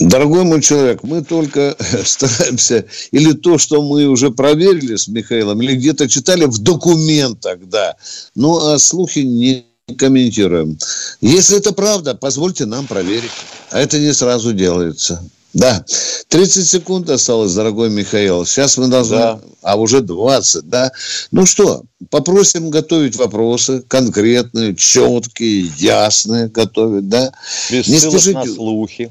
[0.00, 5.76] Дорогой мой человек, мы только стараемся или то, что мы уже проверили с Михаилом, или
[5.76, 7.96] где-то читали в документах, да.
[8.34, 10.78] Ну, а слухи не комментируем.
[11.20, 13.30] Если это правда, позвольте нам проверить.
[13.70, 15.22] А это не сразу делается.
[15.52, 15.84] Да.
[16.28, 18.46] 30 секунд осталось, дорогой Михаил.
[18.46, 19.16] Сейчас мы должны...
[19.16, 19.40] Да.
[19.62, 20.92] А уже 20, да?
[21.32, 27.32] Ну что, попросим готовить вопросы конкретные, четкие, ясные готовить, да?
[27.70, 28.38] Без Не спешите.
[28.38, 29.10] на слухи.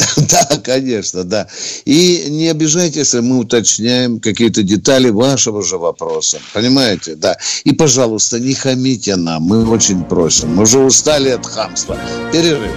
[0.30, 1.48] Да, конечно, да.
[1.84, 6.40] И не обижайтесь, если мы уточняем какие-то детали вашего же вопроса.
[6.52, 7.14] Понимаете?
[7.14, 7.36] Да.
[7.64, 9.42] И, пожалуйста, не хамите нам.
[9.42, 10.54] Мы очень просим.
[10.54, 11.98] Мы уже устали от хамства.
[12.32, 12.76] Перерыв.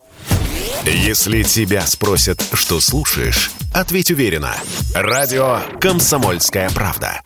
[0.85, 4.53] Если тебя спросят, что слушаешь, ответь уверенно.
[4.93, 7.21] Радио «Комсомольская правда».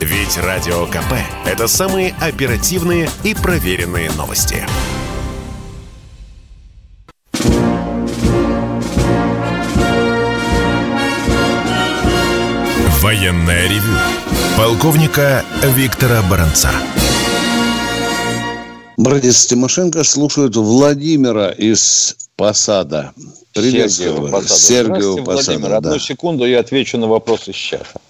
[0.00, 4.64] Ведь Радио КП– это самые оперативные и проверенные новости.
[13.10, 13.98] Военное ревю
[14.56, 16.70] полковника Виктора Баранца.
[18.96, 23.12] Братец Тимошенко слушают Владимира из Посада.
[23.52, 24.30] Приветствую.
[24.30, 24.84] Посада.
[24.84, 25.68] Здравствуйте, Посада, Владимир.
[25.70, 25.76] да.
[25.78, 28.00] Одну секунду, я отвечу на вопрос из чата.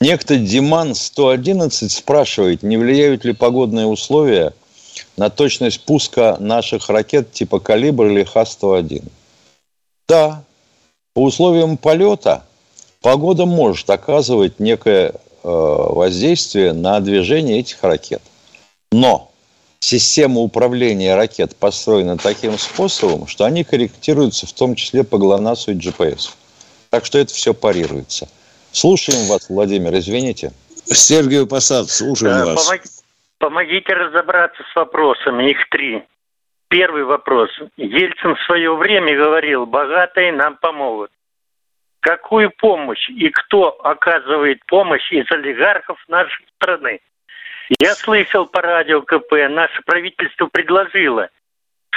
[0.00, 4.54] Некто Диман 111 спрашивает, не влияют ли погодные условия
[5.16, 9.04] на точность пуска наших ракет типа «Калибр» или Х-101.
[10.08, 10.42] Да,
[11.14, 12.42] по условиям полета
[13.02, 15.12] погода может оказывать некое э,
[15.44, 18.22] воздействие на движение этих ракет.
[18.92, 19.30] Но
[19.80, 25.74] система управления ракет построена таким способом, что они корректируются в том числе по ГЛОНАССу и
[25.74, 26.30] GPS.
[26.90, 28.28] Так что это все парируется.
[28.72, 30.52] Слушаем вас, Владимир, извините.
[30.84, 32.68] Сергей Посад, слушаем вас.
[32.68, 32.82] помог-
[33.38, 36.02] Помогите разобраться с вопросами, их три.
[36.68, 37.50] Первый вопрос.
[37.76, 41.10] Ельцин в свое время говорил, богатые нам помогут.
[42.06, 47.00] Какую помощь и кто оказывает помощь из олигархов нашей страны?
[47.80, 51.28] Я слышал по радио КП, наше правительство предложило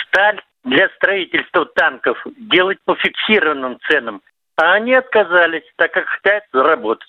[0.08, 4.24] сталь для строительства танков делать по фиксированным ценам,
[4.56, 7.08] а они отказались, так как хотят заработать.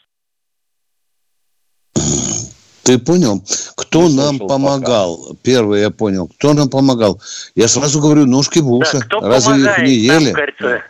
[2.85, 3.43] Ты понял,
[3.79, 5.39] кто Не нам помогал?
[5.43, 6.29] Первый я понял.
[6.37, 7.19] Кто нам помогал?
[7.55, 8.99] Я сразу говорю, ножки в уши.
[8.99, 10.33] Да, кто Разве их не нам, ели?
[10.33, 10.83] кажется,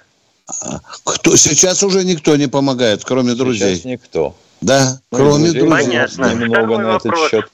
[1.05, 1.37] Кто?
[1.37, 3.75] Сейчас уже никто не помогает, кроме друзей.
[3.77, 4.35] Сейчас никто.
[4.61, 5.69] Да, Ну, кроме друзей.
[5.71, 6.35] Понятно.
[6.35, 7.31] Немного Второй на этот вопрос.
[7.31, 7.45] счет.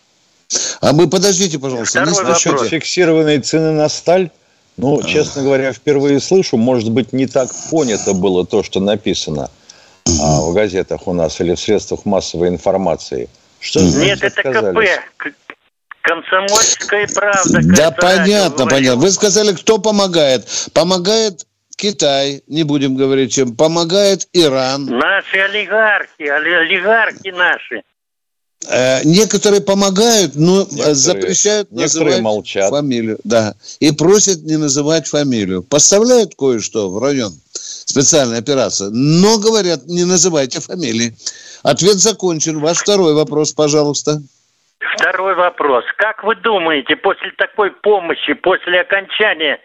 [0.81, 2.51] А вы подождите, пожалуйста, не Второй спешите.
[2.51, 2.69] вопрос.
[2.69, 4.31] Фиксированные цены на сталь,
[4.77, 9.51] ну, честно говоря, впервые слышу, может быть, не так понято было то, что написано.
[10.21, 13.29] а, в газетах у нас или в средствах массовой информации.
[13.59, 14.89] Что Нет, это отказались?
[15.17, 15.35] КП.
[16.03, 17.61] Комсомольская правда.
[17.65, 18.69] Да, понятно, говорила.
[18.69, 19.01] понятно.
[19.01, 20.47] Вы сказали, кто помогает.
[20.73, 23.55] Помогает Китай, не будем говорить чем.
[23.55, 24.87] Помогает Иран.
[24.87, 27.83] Наши олигархи, оли- олигархи наши.
[28.69, 32.71] Э, некоторые помогают, но э, Некоторые- запрещают некоторые называть молчат.
[32.71, 33.19] фамилию.
[33.25, 33.55] Да.
[33.79, 35.63] И просят не называть фамилию.
[35.63, 41.15] Поставляют кое-что в район специальной операции, но говорят, не называйте фамилии.
[41.63, 42.59] Ответ закончен.
[42.61, 44.23] Ваш второй вопрос, пожалуйста.
[44.97, 45.85] Второй вопрос.
[45.99, 49.59] Как вы думаете, после такой помощи, после окончания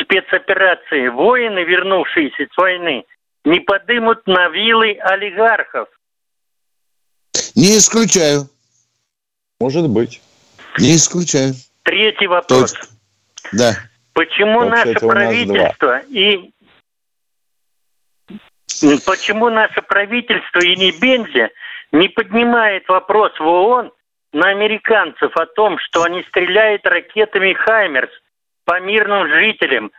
[0.00, 3.04] спецоперации, воины, вернувшиеся с войны,
[3.44, 5.88] не подымут на вилы олигархов?
[7.54, 8.48] Не исключаю.
[9.60, 10.20] Может быть.
[10.78, 11.54] Не исключаю.
[11.82, 12.72] Третий вопрос.
[12.72, 12.86] Точка.
[13.52, 13.72] Да.
[14.12, 16.52] Почему наше правительство и
[19.06, 21.50] почему наше правительство и не Бензи
[21.92, 23.92] не поднимает вопрос в ООН
[24.32, 28.10] на американцев о том, что они стреляют ракетами «Хаймерс»
[28.66, 29.90] по мирным жителям,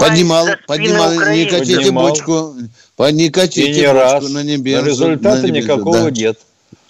[0.00, 1.50] Поднимал, поднимал, не Украины?
[1.50, 2.08] катите Поднимал.
[2.08, 2.54] бочку.
[2.98, 4.28] Не И не бочку раз.
[4.30, 4.82] на небе.
[4.82, 6.10] Результата на небе, никакого да.
[6.10, 6.38] нет.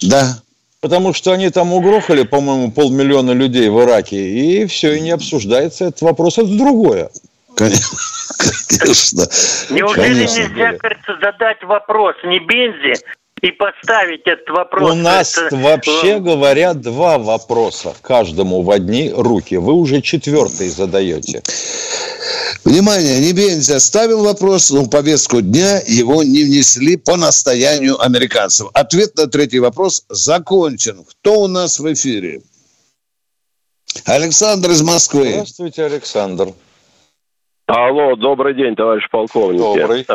[0.01, 0.37] Да.
[0.81, 5.85] Потому что они там угрохали, по-моему, полмиллиона людей в Ираке, и все, и не обсуждается
[5.85, 6.37] этот вопрос.
[6.39, 7.09] Это другое.
[7.55, 7.97] Конечно.
[8.79, 9.23] Конечно.
[9.69, 10.39] Неужели Конечно.
[10.39, 12.95] нельзя, кажется, задать вопрос не Бензи
[13.43, 14.91] и поставить этот вопрос?
[14.91, 17.93] У нас Это, вообще э, говоря два вопроса.
[18.01, 19.55] Каждому в одни руки.
[19.57, 21.43] Вы уже четвертый задаете.
[22.63, 28.69] Внимание, Небензя ставил вопрос, но в повестку дня его не внесли по настоянию американцев.
[28.73, 31.03] Ответ на третий вопрос закончен.
[31.03, 32.41] Кто у нас в эфире?
[34.05, 35.31] Александр из Москвы.
[35.31, 36.53] Здравствуйте, Александр.
[37.65, 39.59] Алло, добрый день, товарищ полковник.
[39.59, 40.05] Добрый.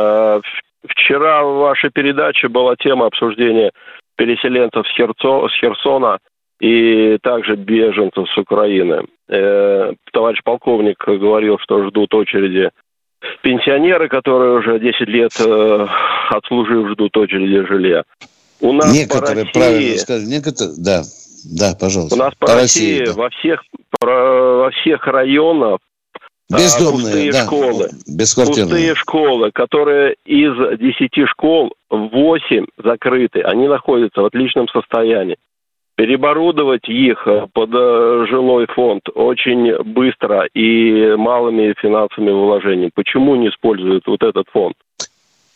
[0.87, 3.73] Вчера в вашей передаче была тема обсуждения
[4.17, 6.19] переселенцев с, Херцо- с Херсона
[6.61, 9.05] и также беженцев с Украины.
[9.29, 12.71] Э, Товарищ полковник говорил, что ждут очереди
[13.43, 15.87] пенсионеры, которые уже 10 лет э,
[16.31, 18.05] отслужив, ждут очереди жилья.
[18.61, 21.03] У нас Некоторые, по правильно России, сказали, некоторые, да,
[21.59, 22.15] да, пожалуйста.
[22.15, 23.13] у нас по, России, да.
[23.15, 23.63] во всех
[24.01, 25.79] про- во всех районах
[26.51, 27.91] Бездомные, пустые да, школы.
[28.47, 35.37] пустые школы, которые из 10 школ 8 закрыты, они находятся в отличном состоянии.
[35.97, 42.93] Переборудовать их э, под э, жилой фонд очень быстро и малыми финансовыми вложениями.
[42.95, 44.75] Почему не используют вот этот фонд?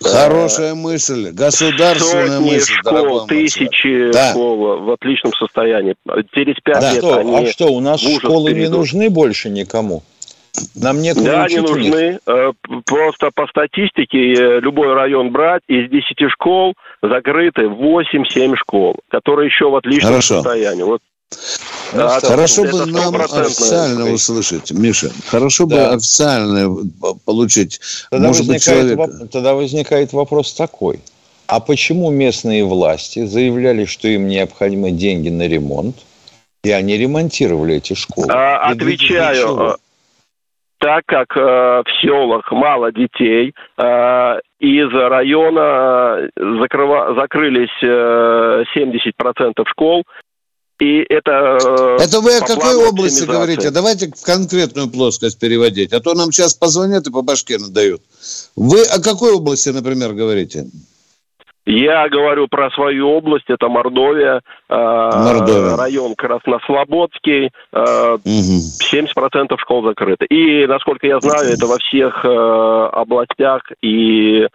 [0.03, 2.73] Хорошая мысль, государственная Сотни мысль.
[2.75, 4.31] школ, тысячи Да.
[4.33, 5.95] школ в отличном состоянии.
[6.35, 7.37] Через пять А, лет что, они...
[7.37, 8.79] а что, у нас школы не перейдут.
[8.79, 10.03] нужны больше никому?
[10.75, 11.63] Нам некуда Да, они них.
[11.69, 12.19] нужны.
[12.27, 12.53] Э,
[12.85, 19.71] Просто по статистике э, любой район брать, из 10 школ закрыты 8-7 школ, которые еще
[19.71, 20.35] в отличном Хорошо.
[20.43, 20.83] состоянии.
[20.83, 21.01] Вот
[21.95, 25.11] Ну, А, Хорошо бы нам официально услышать, Миша.
[25.29, 25.93] Хорошо бы Да.
[25.95, 27.81] официально п- получить.
[28.11, 28.99] Тогда, Может быть, возникает человек...
[28.99, 31.01] воп- тогда возникает вопрос такой.
[31.47, 35.97] А почему местные власти заявляли, что им необходимы деньги на ремонт,
[36.65, 38.29] и они ремонтировали эти школы?
[38.31, 39.77] А, И Отвечаю, чего?
[40.83, 49.65] Так как э, в селах мало детей, э, из района э, закрыва- закрылись э, 70%
[49.69, 50.03] школ,
[50.81, 51.57] и это...
[52.01, 53.71] э, Это вы о какой области говорите?
[53.71, 55.93] Давайте в конкретную плоскость переводить.
[55.93, 58.03] А то нам сейчас позвонят и по башке надают.
[58.57, 60.67] Вы о какой области, например, говорите?
[61.65, 65.77] Я говорю про свою область, это Мордовия, э, Мордовия.
[65.77, 68.61] район Краснослободский, э, Мгм.
[68.81, 70.25] 70% школ закрыты.
[70.27, 72.29] И, насколько я знаю, это во всех э,
[72.93, 74.49] областях и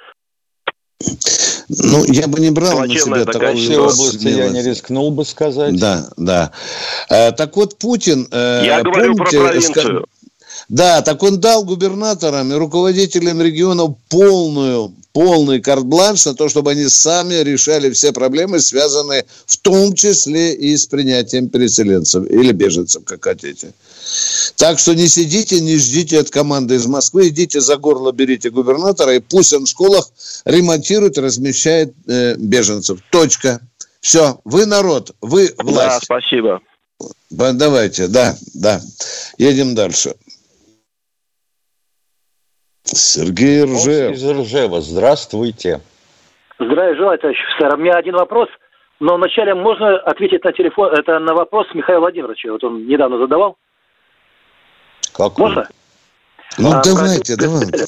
[1.69, 4.67] Ну, я бы не брал на Плачевная себя такая такую области я не смелость.
[4.67, 5.79] рискнул бы сказать.
[5.79, 6.51] Да, да.
[7.09, 8.27] Э, так вот, Путин...
[8.31, 9.99] э, я говорю про помните, провинцию.
[10.01, 10.05] ска-
[10.69, 16.87] Да, так он дал губернаторам и руководителям регионов полную, полный карт-бланш на то, чтобы они
[16.87, 23.23] сами решали все проблемы, связанные в том числе и с принятием переселенцев или беженцев, как
[23.23, 23.73] хотите.
[24.57, 29.15] Так что не сидите, не ждите от команды из Москвы, идите за горло, берите губернатора,
[29.15, 30.07] и пусть он в школах
[30.45, 32.99] ремонтирует, размещает э, беженцев.
[33.09, 33.59] Точка.
[34.01, 36.05] Все, вы народ, вы Да, власть.
[36.05, 36.61] спасибо.
[37.31, 38.79] Ба- Давайте, да, да.
[39.39, 40.13] Едем дальше.
[42.95, 44.13] Сергей Ржев.
[44.13, 44.81] Из Ржева.
[44.81, 45.81] Здравствуйте.
[46.59, 47.75] Здравия желаю, товарищ офицер.
[47.75, 48.49] У меня один вопрос,
[48.99, 52.51] но вначале можно ответить на телефон, это на вопрос Михаила Владимировича.
[52.51, 53.57] Вот он недавно задавал.
[55.13, 55.45] Какой?
[55.45, 55.67] Можно?
[56.57, 57.85] Ну, А, давайте, про- давайте.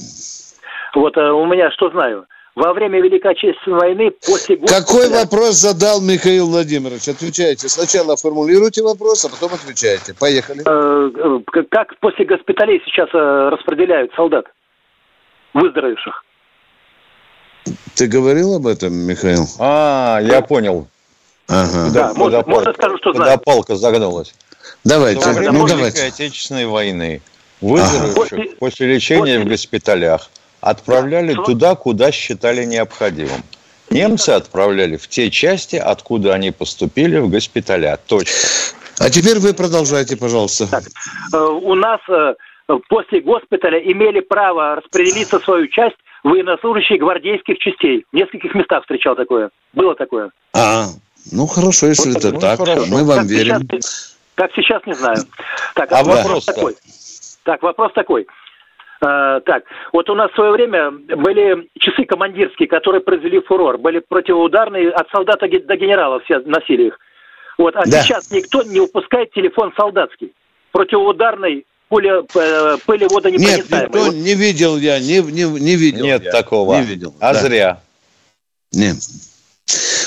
[0.96, 2.26] Вот э, у меня что знаю.
[2.56, 4.58] во время Великой Отечественной войны после.
[4.58, 7.08] Какой вопрос задал Михаил Владимирович?
[7.08, 7.70] Отвечайте.
[7.70, 10.14] Сначала формулируйте вопрос, а потом отвечайте.
[10.14, 10.62] Поехали.
[10.66, 14.46] Э, э, как после госпиталей сейчас распределяют солдат,
[15.54, 16.24] выздоровевших?
[17.96, 19.46] Ты говорил об этом, Михаил?
[19.60, 20.88] А, я понял.
[21.48, 21.90] Ага.
[21.92, 23.40] Да, можно, можно скажу, что Куда знаю.
[23.40, 24.34] палка загнулась.
[24.84, 26.04] Давайте, Во время ну Великой давайте.
[26.06, 27.22] Отечественной войны
[27.62, 30.30] выздоровевших После- после лечения в госпиталях
[30.62, 31.44] отправляли Да.
[31.44, 33.44] туда, куда считали необходимым.
[33.90, 37.98] Немцы отправляли в те части, откуда они поступили в госпиталя.
[38.06, 38.38] Точка.
[39.00, 40.68] А теперь вы продолжайте, пожалуйста.
[41.34, 42.36] Э, У нас э,
[42.88, 48.06] после госпиталя имели право распределиться свою часть военнослужащие гвардейских частей.
[48.12, 49.50] В нескольких местах встречал такое.
[49.74, 50.32] Было такое.
[50.54, 50.86] А,
[51.32, 52.86] ну хорошо, если Вот это ну, так, хорошо.
[52.92, 53.62] мы вам Как верим.
[53.62, 55.18] сейчас, как сейчас, не знаю.
[55.76, 56.54] Так, А вопрос вопрос-то?
[56.54, 56.76] такой.
[57.44, 58.28] Так, вопрос такой.
[59.02, 63.78] Э, так, вот у нас в свое время были часы командирские, которые произвели фурор.
[63.78, 67.00] Были противоударные, от солдата до генерала все носили их.
[67.58, 68.02] Вот, а Да.
[68.02, 70.34] сейчас никто не выпускает телефон солдатский.
[70.72, 71.66] Противоударный,
[72.36, 73.84] э, пыли Нет, водонепроницаемый.
[73.86, 76.32] никто Вот не видел я, не, не, не видел Нет я.
[76.32, 76.76] такого.
[76.80, 77.14] Не видел.
[77.20, 77.42] А да.
[77.42, 77.82] зря.
[78.72, 78.96] Не.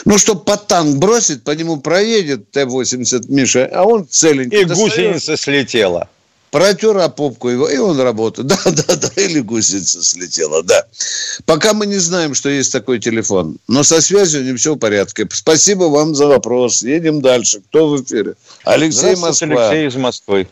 [0.05, 4.63] Ну, чтоб под танк бросит, по нему проедет Т-80 Миша, а он целенький.
[4.63, 6.09] И достает, гусеница слетела.
[6.51, 8.47] Протер о попку его, и он работает.
[8.53, 10.85] Да, да, да, или гусеница слетела, да.
[11.47, 13.57] Пока мы не знаем, что есть такой телефон.
[13.69, 15.27] Но со связью не все в порядке.
[15.33, 16.83] Спасибо вам за вопрос.
[16.83, 17.61] Едем дальше.
[17.69, 18.35] Кто в эфире?
[18.65, 19.69] Алексей Москва.
[19.69, 20.49] Алексей из Москвы.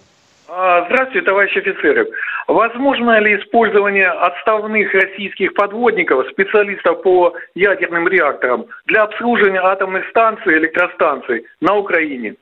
[0.52, 2.08] А, Здравствуйте, товарищи офицеры.
[2.48, 10.58] Возможно ли использование отставных российских подводников, специалистов по ядерным реакторам, для обслуживания атомных станций и
[10.58, 12.34] электростанций на Украине?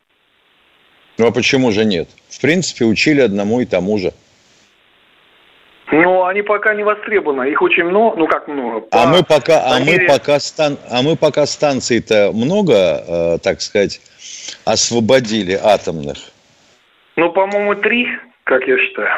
[1.19, 2.09] Ну а почему же нет?
[2.31, 4.13] В принципе, учили одному и тому же.
[5.93, 7.51] Но они пока не востребованы.
[7.51, 8.87] Их очень много, ну как много.
[8.91, 13.39] А По мы пока, а мы мере- пока, стан, а мы пока станций-то много, э,
[13.43, 14.01] так сказать,
[14.65, 16.17] освободили атомных.
[17.19, 18.07] Ну, по-моему, три,
[18.45, 19.09] как я считаю.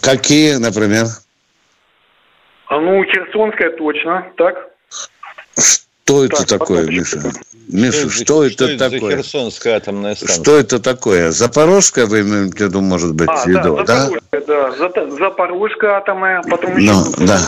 [0.00, 1.06] Какие, например?
[2.68, 4.54] А, Ну, Херсонская точно, так?
[5.58, 7.20] Что это Так, такое, Миша?
[7.66, 9.16] Миша, за- что это за такое?
[9.16, 10.40] Херсонская атомная станция?
[10.40, 11.32] Что это такое?
[11.32, 14.00] Запорожская, вы имеете в виду, может быть, А, в виду, да, да?
[14.06, 14.70] Запорожская, да.
[14.76, 16.92] Зата- Запорожская атомная, потом еще...
[16.92, 17.40] Ну, да.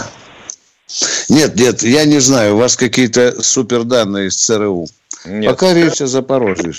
[1.29, 4.87] Нет, нет, я не знаю, у вас какие-то суперданные из ЦРУ.
[5.25, 5.51] Нет.
[5.53, 6.73] Пока речь о Запорожье.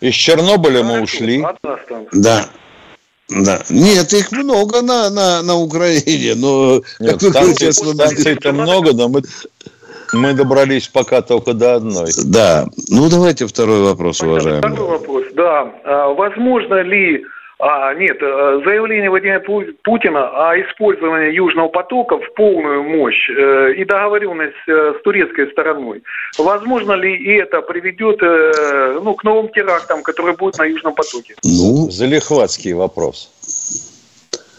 [0.00, 1.42] Из Чернобыля мы ушли.
[1.42, 2.20] Одна станция.
[2.20, 2.46] Да.
[3.28, 3.60] Да.
[3.70, 9.08] Нет, их много на, на, на Украине, но Нет, как вы станций, станций-то много, но
[9.08, 9.22] мы,
[10.12, 12.10] мы добрались пока только до одной.
[12.24, 12.66] Да.
[12.88, 14.76] Ну, давайте второй вопрос, Второй уважаемый.
[14.76, 15.72] вопрос, да.
[15.84, 17.22] А, возможно ли,
[17.60, 23.74] а, нет, а, заявление Владимира Пу- Путина о использовании Южного потока в полную мощь э,
[23.76, 26.02] и договоренность э, с турецкой стороной,
[26.38, 31.34] возможно ли и это приведет э, ну, к новым терактам, которые будут на Южном потоке?
[31.44, 33.30] Ну, Залихватский вопрос.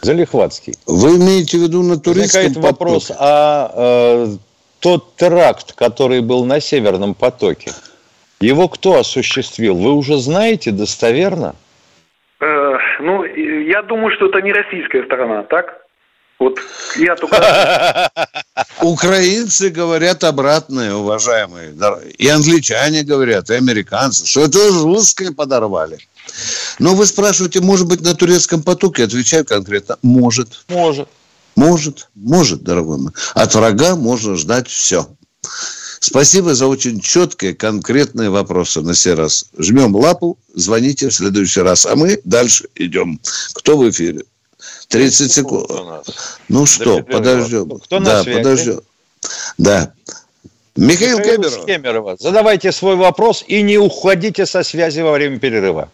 [0.01, 0.73] Залихватский.
[0.87, 4.27] вы имеете в виду на турецком Возникает вопрос, а э,
[4.79, 7.71] тот теракт, который был на Северном потоке,
[8.39, 9.75] его кто осуществил?
[9.75, 11.55] Вы уже знаете достоверно?
[13.71, 15.65] Я думаю, что это не российская сторона, так?
[16.39, 16.59] Вот
[16.97, 18.11] я только...
[18.81, 21.73] Украинцы говорят обратное, уважаемые.
[22.17, 25.99] И англичане говорят, и американцы, что это русские подорвали.
[26.79, 29.05] Но вы спрашиваете, может быть, на турецком потоке?
[29.05, 30.65] Отвечаю конкретно, может.
[30.67, 31.07] Может.
[31.55, 33.13] Может, может, дорогой мой.
[33.35, 35.07] От врага можно ждать все.
[36.03, 39.45] Спасибо за очень четкие, конкретные вопросы на сей раз.
[39.55, 41.85] Жмем лапу, звоните в следующий раз.
[41.85, 43.19] А мы дальше идем.
[43.53, 44.23] Кто в эфире?
[44.87, 45.69] 30 секунд.
[46.49, 47.69] Ну что, подождем.
[47.79, 48.37] Кто на да, связи?
[48.39, 48.81] подождем.
[49.59, 49.93] Да.
[50.75, 51.59] Михаил, Михаил Кемеров.
[51.59, 52.17] из Кемерово.
[52.19, 55.91] Задавайте свой вопрос и не уходите со связи во время перерыва.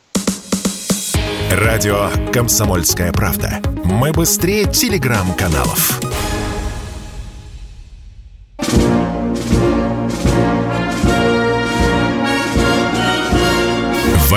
[1.51, 3.61] Радио «Комсомольская правда».
[3.83, 5.99] Мы быстрее телеграм-каналов.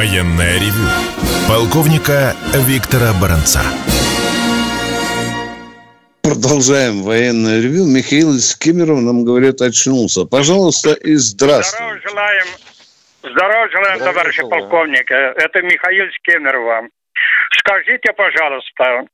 [0.00, 0.88] Военное ревю.
[1.46, 2.32] Полковника
[2.66, 3.60] Виктора Баранца.
[6.22, 7.84] Продолжаем военное ревю.
[7.84, 10.24] Михаил из Кемерова нам говорит, очнулся.
[10.24, 11.84] Пожалуйста, и здравствуй.
[11.84, 12.46] Здравия желаем.
[13.20, 14.50] Здравия желаем, Здравия товарищ желаем.
[14.50, 15.10] полковник.
[15.10, 16.88] Э, Это Михаил Скемер вам.
[17.58, 19.04] Скажите, пожалуйста,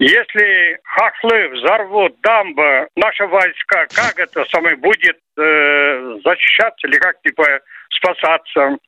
[0.00, 7.44] если хохлы взорвут дамбы, наши войска, как это самое будет э, защищаться или как типа
[7.90, 8.78] спасаться?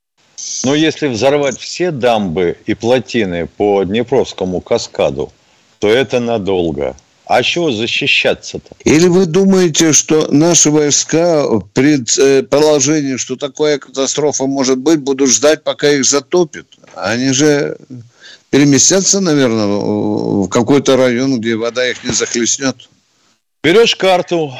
[0.64, 5.32] Но если взорвать все дамбы и плотины по Днепровскому каскаду,
[5.78, 6.96] то это надолго.
[7.24, 8.74] А чего защищаться-то?
[8.84, 15.62] Или вы думаете, что наши войска при предположении, что такая катастрофа может быть, будут ждать,
[15.62, 16.66] пока их затопит?
[16.96, 17.78] Они же
[18.50, 22.76] переместятся, наверное, в какой-то район, где вода их не захлестнет.
[23.62, 24.52] Берешь карту,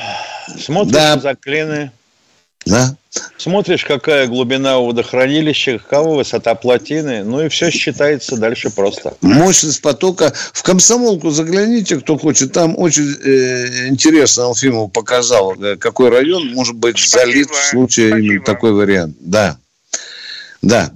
[0.57, 1.19] смотришь да.
[1.19, 1.91] заклины,
[2.67, 2.95] да.
[3.39, 9.15] смотришь, какая глубина у водохранилища, какова высота плотины, ну и все считается дальше просто.
[9.23, 10.33] Мощность потока.
[10.53, 12.53] В комсомолку загляните, кто хочет.
[12.53, 17.21] Там очень э, интересно Алфимов показал, э, какой район может быть Спасибо.
[17.21, 18.27] залит в случае Спасибо.
[18.27, 19.17] именно такой вариант.
[19.21, 19.57] Да.
[20.63, 20.91] Да.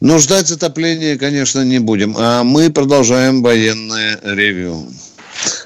[0.00, 2.14] Но ждать затопления, конечно, не будем.
[2.16, 4.86] А мы продолжаем военное ревью.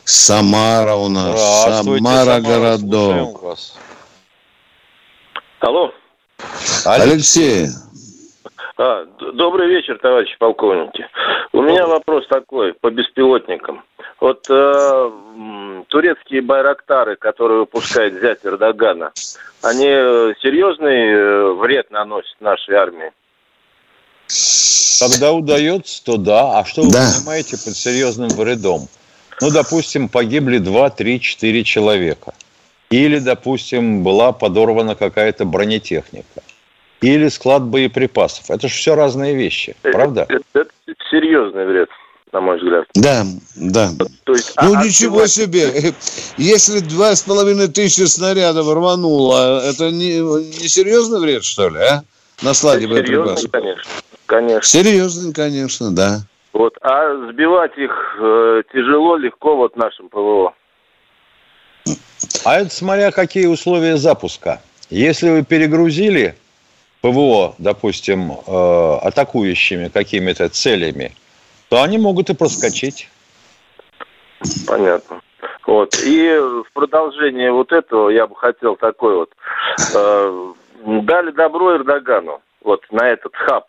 [0.05, 1.85] Самара у нас.
[1.85, 3.59] Самара городок.
[5.63, 5.93] Алло.
[6.85, 7.69] Алексей.
[8.77, 9.05] А,
[9.35, 11.07] добрый вечер, товарищи полковники.
[11.53, 13.85] У меня вопрос такой по беспилотникам.
[14.19, 15.11] Вот э,
[15.87, 19.13] турецкие байрактары, которые выпускает зять Эрдогана,
[19.63, 23.13] они э, серьезный э, вред наносят нашей армии?
[24.99, 26.59] Когда удается, то да.
[26.59, 27.07] А что вы да.
[27.21, 28.89] понимаете под серьезным вредом?
[29.41, 32.35] Ну, допустим, погибли 2, 3, 4 человека.
[32.93, 36.43] Или, допустим, была подорвана какая-то бронетехника.
[37.01, 38.51] Или склад боеприпасов.
[38.51, 40.27] Это же все разные вещи, правда?
[40.29, 41.89] Это, это, это серьезный вред
[42.33, 42.87] на мой взгляд.
[42.95, 43.25] Да,
[43.57, 43.91] да.
[44.25, 45.93] То есть, ну, а, ничего а себе.
[46.39, 52.03] Если два с половиной тысячи снарядов рвануло, это не, не серьезный вред, что ли, а?
[52.43, 53.39] На складе боеприпасов.
[53.39, 53.91] Серьезный, конечно.
[54.27, 54.63] конечно.
[54.63, 56.21] Серьезный, конечно, да.
[56.53, 60.55] Вот, а сбивать их э, тяжело, легко вот нашим ПВО.
[62.45, 64.61] А это смотря какие условия запуска.
[64.91, 66.35] Если вы перегрузили
[67.01, 71.13] ПВО, допустим, э, атакующими какими-то целями,
[71.69, 73.09] то они могут и проскочить.
[74.67, 75.21] Понятно.
[75.67, 75.97] Вот.
[76.05, 79.31] И в продолжение вот этого я бы хотел такой вот.
[79.95, 80.53] Э,
[80.85, 83.67] дали добро Эрдогану вот на этот хаб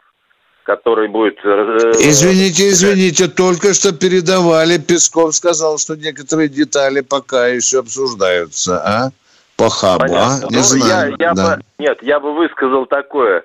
[0.64, 1.38] который будет...
[1.44, 9.10] Э, извините, извините, только что передавали, Песков сказал, что некоторые детали пока еще обсуждаются, а?
[9.58, 10.40] По хабу, а?
[10.50, 11.16] Не ну, знаю.
[11.20, 11.56] Я, я да.
[11.58, 13.44] бы, нет, я бы высказал такое,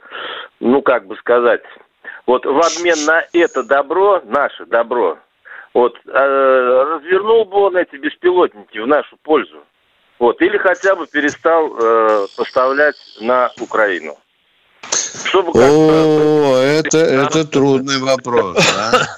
[0.61, 1.63] ну, как бы сказать,
[2.27, 5.19] вот в обмен на это добро, наше добро,
[5.75, 9.59] вот, э, развернул бы он эти беспилотники в нашу пользу.
[10.19, 14.17] Вот, или хотя бы перестал э, поставлять на Украину.
[15.25, 18.57] Чтобы О, это, это трудный вопрос.
[18.57, 19.09] Да?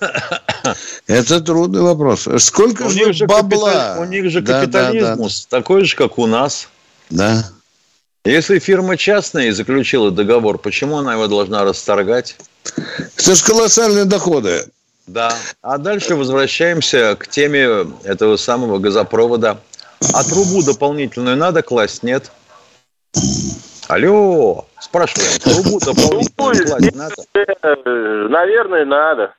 [1.07, 2.29] Это трудный вопрос.
[2.39, 3.97] Сколько у же бабла?
[3.99, 5.29] У них же да, капитализм да, да.
[5.49, 6.69] такой же, как у нас.
[7.09, 7.51] Да.
[8.25, 12.37] Если фирма частная и заключила договор, почему она его должна расторгать?
[13.17, 14.67] Это же колоссальные доходы.
[15.07, 15.35] Да.
[15.63, 19.59] А дальше возвращаемся к теме этого самого газопровода.
[20.13, 22.03] А трубу дополнительную надо класть?
[22.03, 22.31] Нет.
[23.91, 27.15] Алло, спрашиваем, трубу дополнительно класть надо?
[27.35, 29.35] Э, наверное, надо.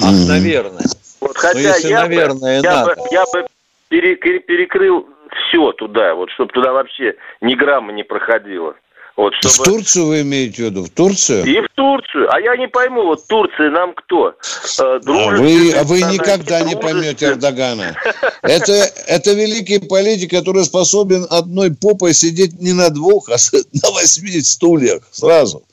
[0.00, 0.84] А, наверное.
[1.20, 2.70] Вот, ну, хотя если, я наверное, бы, надо.
[2.70, 3.48] Я бы, я бы
[3.88, 5.08] перекрыл
[5.48, 8.76] все туда, вот, чтобы туда вообще ни грамма не проходило.
[9.16, 9.54] Вот, чтобы...
[9.54, 10.84] В Турцию вы имеете в виду?
[10.84, 11.44] В Турцию?
[11.44, 12.32] И в Турцию.
[12.32, 14.30] А я не пойму, вот Турция нам кто?
[14.30, 14.32] Э,
[14.78, 14.98] а
[15.38, 17.96] вы, а вы никогда не поймете Эрдогана.
[18.42, 18.72] Это,
[19.06, 23.36] это великий политик, который способен одной попой сидеть не на двух, а
[23.82, 25.64] на восьми стульях сразу.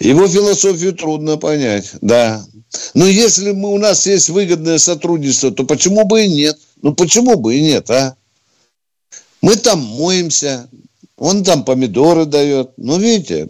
[0.00, 2.44] Его философию трудно понять, да.
[2.94, 6.58] Но если мы, у нас есть выгодное сотрудничество, то почему бы и нет?
[6.82, 8.16] Ну почему бы и нет, а?
[9.40, 10.68] Мы там моемся,
[11.16, 12.70] он там помидоры дает.
[12.76, 13.48] Ну, видите,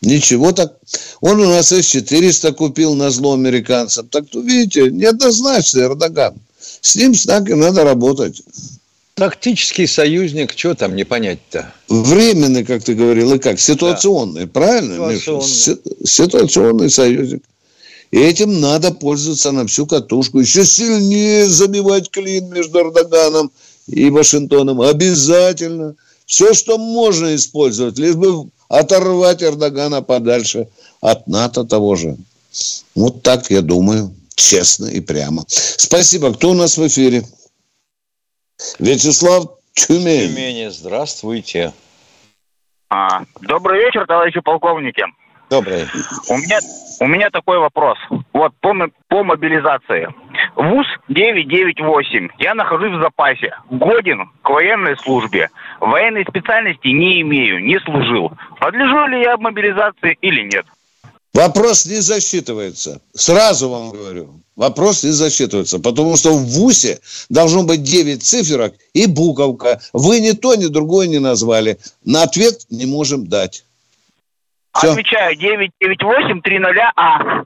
[0.00, 0.76] ничего так.
[1.20, 4.08] Он у нас С-400 купил на зло американцам.
[4.08, 6.34] Так, то, видите, неоднозначно Эрдоган.
[6.80, 8.42] С ним с нами надо работать.
[9.14, 11.74] Тактический союзник, что там не понять-то?
[11.88, 13.58] Временный, как ты говорил, и как?
[13.58, 14.50] Ситуационный, да.
[14.52, 15.18] правильно?
[15.18, 16.06] Ситуационный.
[16.06, 17.42] Ситуационный союзник.
[18.12, 20.38] И этим надо пользоваться на всю катушку.
[20.38, 23.50] Еще сильнее забивать клин между Эрдоганом
[23.88, 24.80] и Вашингтоном.
[24.80, 25.96] Обязательно.
[26.28, 30.68] Все, что можно использовать, лишь бы оторвать Эрдогана подальше
[31.00, 32.16] от НАТО того же.
[32.94, 35.44] Вот так я думаю, честно и прямо.
[35.48, 36.34] Спасибо.
[36.34, 37.22] Кто у нас в эфире?
[38.78, 40.28] Вячеслав Тюмень.
[40.28, 41.72] Тюмени, здравствуйте.
[42.90, 45.04] А, добрый вечер, товарищи полковники.
[45.48, 45.86] Добрый.
[46.28, 46.58] У меня,
[47.00, 47.96] у меня такой вопрос.
[48.34, 48.74] Вот по,
[49.08, 50.08] по мобилизации.
[50.56, 52.28] ВУЗ 998.
[52.38, 53.54] Я нахожусь в запасе.
[53.70, 55.48] Годен к военной службе.
[55.80, 58.32] Военной специальности не имею, не служил.
[58.60, 60.66] Подлежу ли я мобилизации или нет?
[61.34, 63.00] Вопрос не засчитывается.
[63.14, 64.40] Сразу вам говорю.
[64.56, 65.78] Вопрос не засчитывается.
[65.78, 66.98] Потому что в ВУСе
[67.28, 69.80] должно быть 9 циферок и буковка.
[69.92, 71.78] Вы ни то, ни другое не назвали.
[72.04, 73.64] На ответ не можем дать.
[74.76, 74.92] Все.
[74.92, 76.64] Отвечаю, 998 30
[76.96, 77.44] А.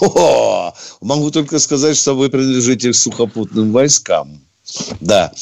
[0.00, 4.40] О, могу только сказать, что вы принадлежите к сухопутным войскам.
[5.00, 5.32] Да.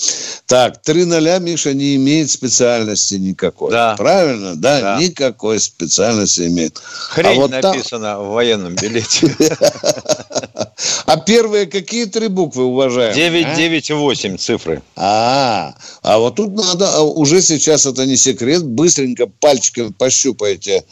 [0.46, 3.70] Так, три ноля, Миша, не имеет специальности никакой.
[3.70, 3.94] Да.
[3.96, 4.54] Правильно?
[4.56, 4.98] Да, да.
[5.00, 6.78] никакой специальности имеет.
[6.78, 8.24] Хрень а вот написано там...
[8.24, 9.34] в военном билете.
[11.06, 13.14] А первые какие три буквы, уважаемые?
[13.30, 14.82] 998 цифры.
[14.96, 20.84] А, а вот тут надо, а уже сейчас это не секрет, быстренько пальчиком пощупайте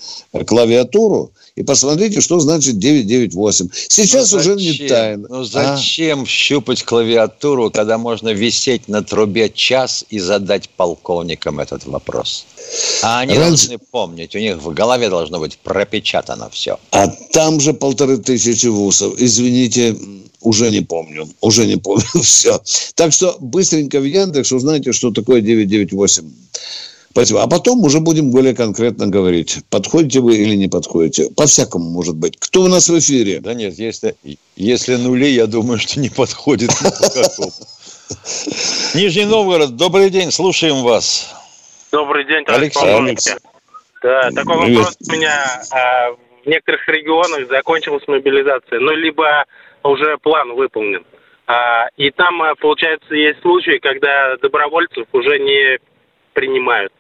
[0.47, 3.69] клавиатуру и посмотрите, что значит 998.
[3.89, 5.29] Сейчас ну, уже не тайно.
[5.29, 5.45] Ну а?
[5.45, 6.27] зачем а?
[6.27, 12.47] щупать клавиатуру, когда можно висеть на трубе час и задать полковникам этот вопрос?
[13.03, 13.69] А они Раньше...
[13.69, 16.79] должны помнить, у них в голове должно быть пропечатано все.
[16.91, 19.15] А там же полторы тысячи вузов.
[19.19, 19.95] Извините,
[20.41, 21.29] уже не помню.
[21.43, 22.63] Уже не помню все.
[22.95, 26.31] Так что быстренько в Яндекс узнаете, что такое 998.
[27.13, 27.43] Спасибо.
[27.43, 31.29] А потом уже будем более конкретно говорить, подходите вы или не подходите.
[31.37, 32.39] По-всякому может быть.
[32.39, 33.41] Кто у нас в эфире?
[33.41, 34.15] Да нет, если,
[34.57, 36.71] если нули, я думаю, что не подходит.
[38.95, 41.35] Нижний Новгород, добрый день, слушаем вас.
[41.93, 43.19] Добрый день, товарищ полковник.
[44.03, 45.63] Да, такой вопрос у меня.
[45.71, 49.45] А, в некоторых регионах закончилась мобилизация, ну, либо
[49.85, 51.05] уже план выполнен.
[51.47, 55.79] А, и там, а, получается, есть случаи, когда добровольцев уже не
[56.33, 56.91] принимают.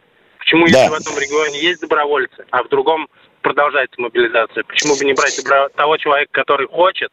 [0.52, 0.82] Почему, да.
[0.82, 3.08] если в этом регионе есть добровольцы, а в другом
[3.40, 4.64] продолжается мобилизация?
[4.64, 5.40] Почему бы не брать
[5.76, 7.10] того человека, который хочет,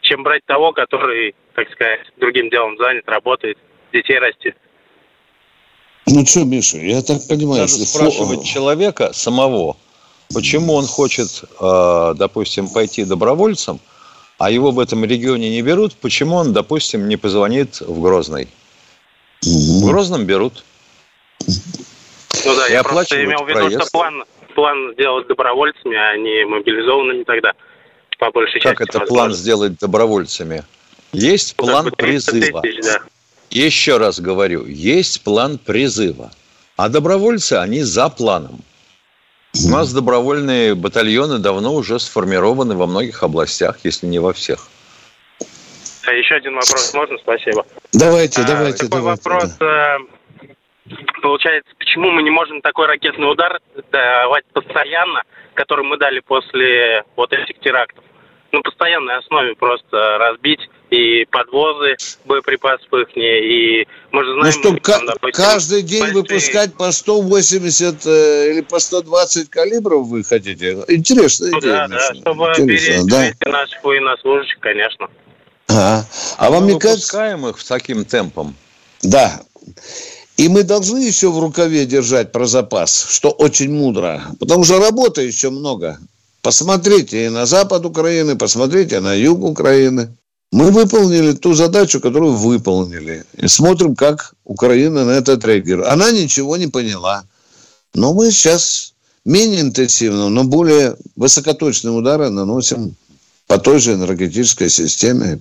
[0.00, 3.56] чем брать того, который, так сказать, другим делом занят, работает,
[3.92, 4.56] детей растет?
[6.08, 8.44] Ну что, Миша, я так понимаю, Надо спрашивать фо...
[8.44, 9.76] человека самого,
[10.34, 11.28] почему он хочет,
[11.60, 13.78] э, допустим, пойти добровольцем,
[14.38, 18.48] а его в этом регионе не берут, почему он, допустим, не позвонит в Грозный?
[19.40, 20.64] В Грозном берут.
[22.44, 23.82] Ну да, я просто имел в виду, проезд.
[23.82, 24.24] что план,
[24.54, 27.52] план сделать добровольцами, а не мобилизованными тогда,
[28.18, 28.76] по большей как части.
[28.78, 29.14] Как это возможно.
[29.16, 30.64] план сделать добровольцами?
[31.12, 32.60] Есть ну, план призыва.
[32.62, 33.00] Тысяч, да.
[33.50, 36.30] Еще раз говорю, есть план призыва.
[36.76, 38.62] А добровольцы, они за планом.
[39.64, 44.68] У нас добровольные батальоны давно уже сформированы во многих областях, если не во всех.
[46.04, 47.18] А еще один вопрос можно?
[47.18, 47.66] Спасибо.
[47.92, 49.22] Давайте, а, давайте, такой давайте.
[49.22, 49.50] вопрос.
[49.60, 49.98] Да.
[51.22, 53.60] Получается, почему мы не можем такой ракетный удар
[53.92, 55.22] давать постоянно,
[55.54, 58.04] который мы дали после вот этих терактов?
[58.50, 60.60] Ну, постоянной основе просто разбить
[60.90, 64.44] и подвозы боеприпасов их, и мы же знаем...
[64.44, 66.22] Ну, чтобы там, допустим, каждый день большие...
[66.22, 70.84] выпускать по 180 э, или по 120 калибров вы хотите?
[70.88, 73.50] Интересно ну, идея, Да, да, чтобы беречь да?
[73.50, 75.08] наших военнослужащих, конечно.
[75.68, 76.04] А, а,
[76.36, 77.38] а вам не кажется...
[77.48, 78.54] их в таким темпом?
[79.02, 79.40] Да.
[80.42, 84.24] И мы должны еще в рукаве держать про запас, что очень мудро.
[84.40, 86.00] Потому что работы еще много.
[86.40, 90.08] Посмотрите и на запад Украины, посмотрите на юг Украины.
[90.50, 93.24] Мы выполнили ту задачу, которую выполнили.
[93.38, 95.88] И смотрим, как Украина на это отреагирует.
[95.88, 97.22] Она ничего не поняла.
[97.94, 102.96] Но мы сейчас менее интенсивно, но более высокоточные удары наносим
[103.52, 105.38] по той же энергетической системе.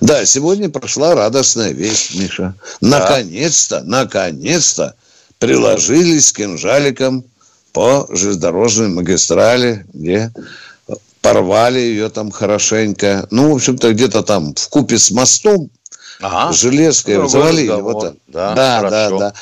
[0.00, 2.54] Да, сегодня прошла радостная вещь, Миша.
[2.80, 4.96] Наконец-то, наконец-то
[5.38, 7.24] приложились кинжаликом
[7.72, 10.32] по железнодорожной магистрали, где
[11.20, 13.28] порвали ее там хорошенько.
[13.30, 15.70] Ну, в общем-то, где-то там в купе с мостом
[16.20, 16.52] ага.
[16.52, 17.80] железкой ну, завалили.
[17.80, 19.34] Вот, да, да, да, да.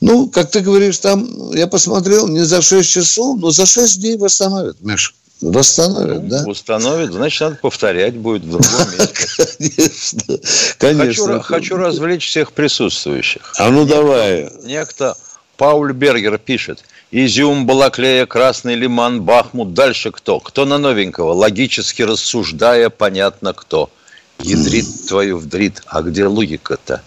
[0.00, 4.16] Ну, как ты говоришь, там, я посмотрел, не за 6 часов, но за 6 дней
[4.16, 5.12] восстановят, Миша.
[5.42, 6.44] Восстановят, ну, да?
[6.44, 8.90] Восстановят, значит, надо повторять будет в другом
[9.58, 10.40] месте.
[10.78, 11.42] Конечно, конечно.
[11.42, 13.52] Хочу, развлечь всех присутствующих.
[13.58, 14.50] А ну давай.
[14.64, 15.14] Некто
[15.58, 16.84] Пауль Бергер пишет.
[17.10, 19.74] Изюм, Балаклея, Красный Лиман, Бахмут.
[19.74, 20.40] Дальше кто?
[20.40, 21.32] Кто на новенького?
[21.32, 23.90] Логически рассуждая, понятно кто.
[24.38, 25.82] Ядрит твою вдрит.
[25.86, 27.02] А где логика-то?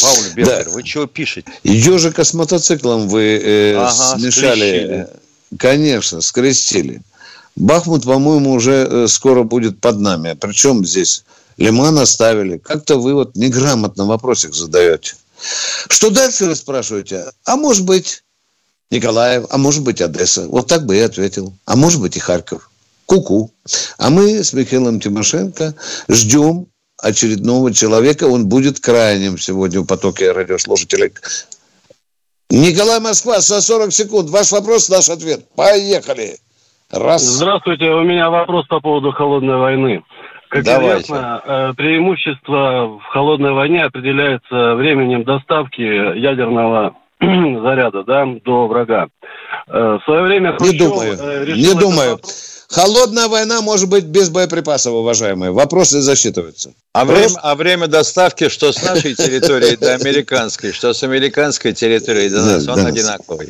[0.00, 0.70] Пауль Бергер, да.
[0.70, 1.50] вы чего пишете?
[1.62, 4.84] Ежика с мотоциклом вы э, ага, смешали.
[4.84, 5.08] Склещили.
[5.56, 7.02] Конечно, скрестили.
[7.56, 10.36] Бахмут, по-моему, уже э, скоро будет под нами.
[10.40, 11.24] Причем здесь
[11.56, 12.58] Лиман оставили.
[12.58, 15.14] Как-то вы вот неграмотно вопросик задаете.
[15.88, 17.26] Что дальше вы спрашиваете?
[17.44, 18.22] А может быть
[18.90, 20.46] Николаев, а может быть Одесса.
[20.48, 21.52] Вот так бы я ответил.
[21.64, 22.70] А может быть и Харьков.
[23.06, 23.50] Куку.
[23.66, 23.70] -ку.
[23.98, 25.74] А мы с Михаилом Тимошенко
[26.08, 26.66] ждем
[26.98, 28.24] очередного человека.
[28.24, 31.12] Он будет крайним сегодня в потоке радиослушателей.
[32.50, 34.30] Николай Москва, за 40 секунд.
[34.30, 35.40] Ваш вопрос, наш ответ.
[35.54, 36.36] Поехали.
[36.90, 37.22] Раз.
[37.22, 40.02] Здравствуйте, у меня вопрос по поводу холодной войны.
[40.48, 41.02] Как Давайте.
[41.02, 45.82] известно, э, преимущество в холодной войне определяется временем доставки
[46.18, 49.08] ядерного заряда да, до врага.
[49.66, 52.10] Э, в свое время Хрущев не думаю, э, не думаю.
[52.12, 52.57] Вопрос...
[52.70, 55.52] Холодная война может быть без боеприпасов, уважаемые.
[55.52, 56.74] Вопросы засчитываются.
[56.92, 57.24] А, Просто...
[57.24, 62.42] время, а время доставки, что с нашей территории до американской, что с американской территории до
[62.42, 63.48] нас, он одинаковый.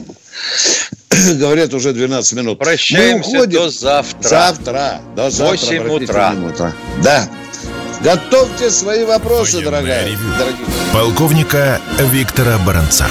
[1.35, 2.59] Говорят, уже 12 минут.
[2.61, 4.29] Прощаемся до завтра.
[4.29, 5.01] Завтра.
[5.17, 5.81] До завтра.
[5.83, 6.31] 8 утра.
[6.31, 6.75] Минута.
[7.03, 7.29] Да.
[8.01, 10.17] Готовьте свои вопросы, дорогая.
[10.93, 11.81] Полковника
[12.13, 13.07] Виктора Баранца.